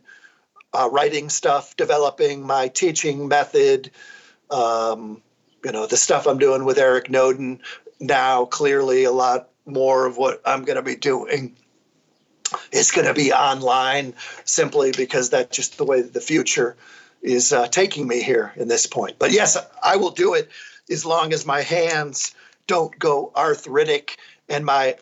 [0.73, 3.91] uh, writing stuff, developing my teaching method.
[4.49, 5.21] Um,
[5.63, 7.59] you know, the stuff I'm doing with Eric Noden
[7.99, 11.55] now, clearly a lot more of what I'm going to be doing
[12.71, 14.13] is going to be online
[14.45, 16.77] simply because that's just the way the future
[17.21, 19.17] is uh, taking me here in this point.
[19.19, 20.49] But yes, I will do it
[20.89, 22.33] as long as my hands
[22.67, 24.95] don't go arthritic and my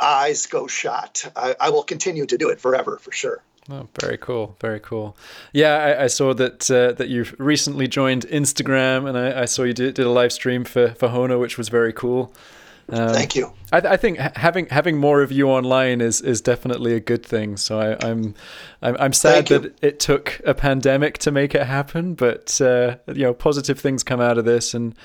[0.00, 1.30] eyes go shot.
[1.36, 3.42] I, I will continue to do it forever for sure.
[3.70, 5.16] Oh, very cool, very cool.
[5.52, 9.62] Yeah, I, I saw that uh, that you've recently joined Instagram, and I, I saw
[9.62, 12.32] you did, did a live stream for for Hohner, which was very cool.
[12.92, 13.52] Um, Thank you.
[13.70, 17.56] I, I, think having having more of you online is is definitely a good thing.
[17.56, 18.34] So I, am I'm,
[18.82, 23.22] I'm I'm sad that it took a pandemic to make it happen, but uh, you
[23.22, 24.96] know, positive things come out of this, and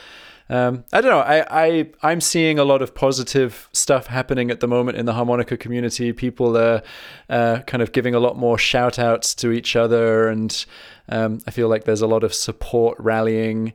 [0.49, 1.19] um, I don't know.
[1.19, 5.13] I, I I'm seeing a lot of positive stuff happening at the moment in the
[5.13, 6.11] harmonica community.
[6.11, 6.81] People are
[7.29, 10.65] uh, kind of giving a lot more shout outs to each other, and
[11.09, 13.73] um, I feel like there's a lot of support rallying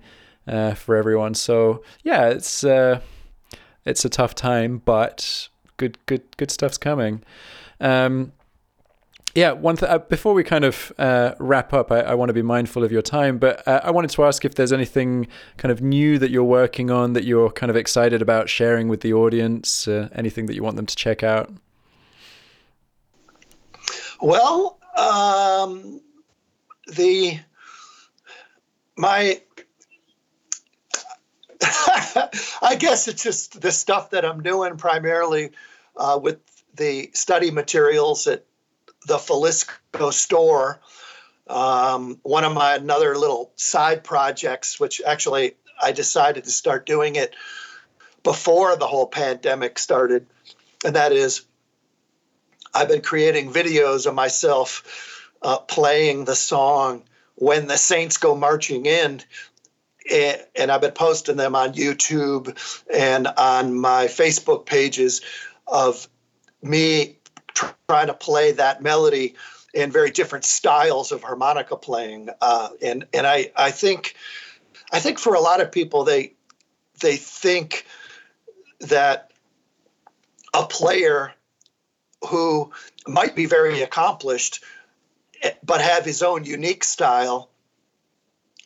[0.49, 1.35] uh, for everyone.
[1.35, 2.65] So yeah, it's.
[3.85, 7.23] It's a tough time, but good good good stuff's coming.
[7.81, 8.33] Um,
[9.35, 12.33] yeah, one th- uh, before we kind of uh, wrap up, I, I want to
[12.33, 15.71] be mindful of your time, but uh, I wanted to ask if there's anything kind
[15.71, 19.13] of new that you're working on that you're kind of excited about sharing with the
[19.13, 21.53] audience, uh, anything that you want them to check out.
[24.21, 26.01] Well, um,
[26.89, 27.39] the
[28.97, 29.41] my
[32.63, 35.51] I guess it's just the stuff that I'm doing primarily
[35.97, 36.39] uh, with
[36.75, 38.45] the study materials at
[39.07, 40.81] the Filisko store.
[41.47, 47.17] Um, one of my another little side projects, which actually I decided to start doing
[47.17, 47.35] it
[48.23, 50.27] before the whole pandemic started,
[50.85, 51.43] and that is
[52.73, 57.03] I've been creating videos of myself uh, playing the song
[57.35, 59.23] when the Saints go marching in
[60.11, 62.57] and, I've been posting them on YouTube
[62.93, 65.21] and on my Facebook pages
[65.67, 66.09] of
[66.63, 67.19] me
[67.55, 69.35] trying to play that melody
[69.75, 72.31] in very different styles of harmonica playing.
[72.41, 74.15] Uh, and and I, I think
[74.93, 76.33] I think for a lot of people they
[77.01, 77.87] they think
[78.81, 79.33] that
[80.55, 81.33] a player
[82.29, 82.73] who
[83.07, 84.63] might be very accomplished
[85.65, 87.51] but have his own unique style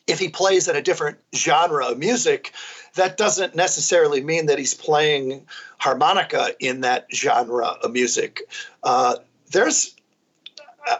[0.07, 2.53] if he plays in a different genre of music,
[2.95, 5.45] that doesn't necessarily mean that he's playing
[5.77, 8.41] harmonica in that genre of music.
[8.83, 9.15] Uh,
[9.51, 9.95] there's,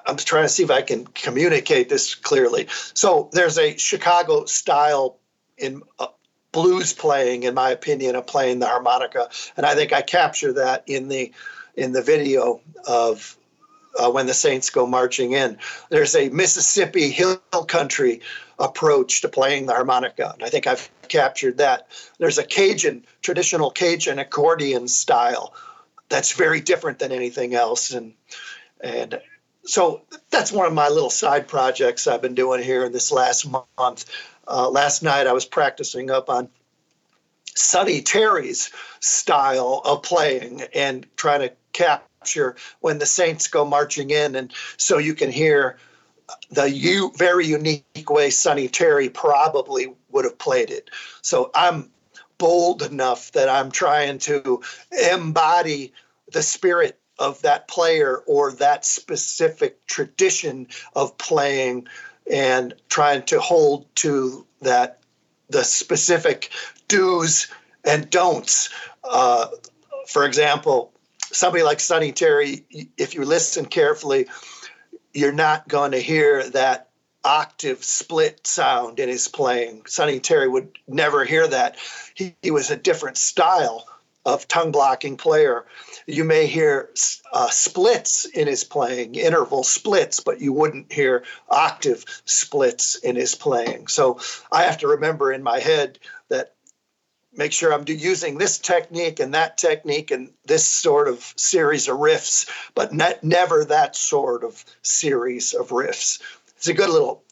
[0.06, 2.68] I'm trying to see if I can communicate this clearly.
[2.93, 5.18] So there's a Chicago style
[5.58, 6.08] in uh,
[6.51, 10.84] blues playing, in my opinion, of playing the harmonica, and I think I capture that
[10.88, 11.32] in the
[11.76, 13.38] in the video of
[13.98, 15.58] uh, when the Saints go marching in.
[15.89, 18.22] There's a Mississippi hill country
[18.60, 20.32] approach to playing the harmonica.
[20.34, 21.88] And I think I've captured that.
[22.20, 25.54] There's a Cajun, traditional Cajun accordion style
[26.10, 27.91] that's very different than anything else.
[27.91, 28.14] And
[28.82, 29.20] and
[29.64, 33.48] so that's one of my little side projects I've been doing here in this last
[33.78, 34.06] month.
[34.48, 36.50] Uh, last night I was practicing up on
[37.56, 38.70] Sonny Terry's
[39.00, 41.54] style of playing and trying to
[42.26, 44.36] capture when the Saints go marching in.
[44.36, 45.78] And so you can hear
[46.49, 50.89] the u- very unique way Sonny Terry probably would have played it.
[51.21, 51.91] So I'm
[52.38, 54.61] bold enough that I'm trying to
[55.11, 55.93] embody
[56.32, 61.88] the spirit of that player or that specific tradition of playing
[62.30, 64.99] and trying to hold to that
[65.49, 66.49] the specific
[66.88, 67.47] do's
[67.86, 68.69] and don'ts.
[69.03, 69.47] Uh,
[70.07, 70.91] for example,
[71.32, 72.65] somebody like Sonny Terry,
[72.97, 74.28] if you listen carefully,
[75.13, 76.89] you're not going to hear that
[77.23, 79.84] octave split sound in his playing.
[79.88, 81.78] Sonny Terry would never hear that.
[82.13, 83.88] He, he was a different style
[84.26, 85.65] of tongue blocking player.
[86.07, 86.89] You may hear
[87.32, 93.36] uh, splits in his playing, interval splits, but you wouldn't hear octave splits in his
[93.36, 93.88] playing.
[93.88, 94.19] So
[94.51, 95.99] I have to remember in my head
[97.38, 101.97] make sure I'm using this technique and that technique and this sort of series of
[101.97, 106.21] riffs, but not, never that sort of series of riffs.
[106.57, 107.23] It's a good little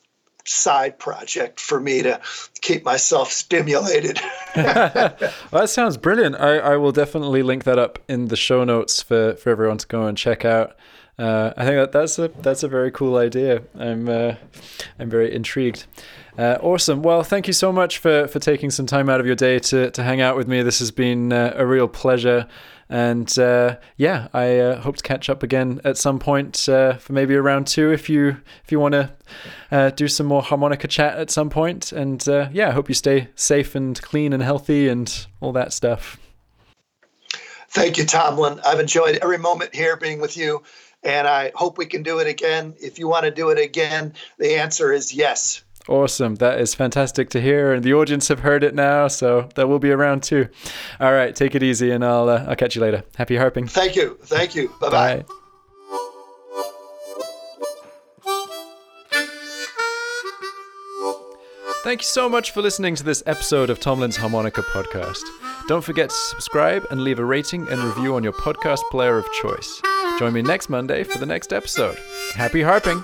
[0.46, 2.20] side project for me to
[2.62, 4.20] keep myself stimulated.
[4.56, 5.16] well,
[5.52, 6.36] that sounds brilliant.
[6.36, 9.88] I, I will definitely link that up in the show notes for, for everyone to
[9.88, 10.76] go and check out.
[11.18, 13.62] Uh, I think that that's a that's a very cool idea.
[13.78, 14.36] I'm uh,
[14.98, 15.86] I'm very intrigued.
[16.38, 17.04] Uh, awesome.
[17.04, 19.92] Well, thank you so much for for taking some time out of your day to
[19.92, 20.64] to hang out with me.
[20.64, 22.48] This has been uh, a real pleasure.
[22.90, 27.34] And uh, yeah, I uh, hope to catch up again at some point for maybe
[27.34, 31.32] a round two if you if you want to do some more harmonica chat at
[31.32, 31.92] some point.
[31.92, 36.20] And yeah, I hope you stay safe and clean and healthy and all that stuff.
[37.74, 38.60] Thank you, Tomlin.
[38.64, 40.62] I've enjoyed every moment here being with you,
[41.04, 42.76] and I hope we can do it again.
[42.80, 45.64] If you want to do it again, the answer is yes.
[45.90, 46.36] Awesome.
[46.36, 47.74] That is fantastic to hear.
[47.74, 50.48] And the audience have heard it now, so that will be around too.
[51.00, 53.04] All right, take it easy and I'll uh, I'll catch you later.
[53.16, 53.68] Happy harping.
[53.68, 54.18] Thank you.
[54.24, 54.70] Thank you.
[54.80, 55.18] Bye-bye.
[55.18, 55.26] Bye.
[61.84, 65.22] Thank you so much for listening to this episode of Tomlin's Harmonica Podcast.
[65.68, 69.30] Don't forget to subscribe and leave a rating and review on your podcast player of
[69.34, 69.82] choice.
[70.24, 71.98] Join me next Monday for the next episode.
[72.34, 73.04] Happy harping!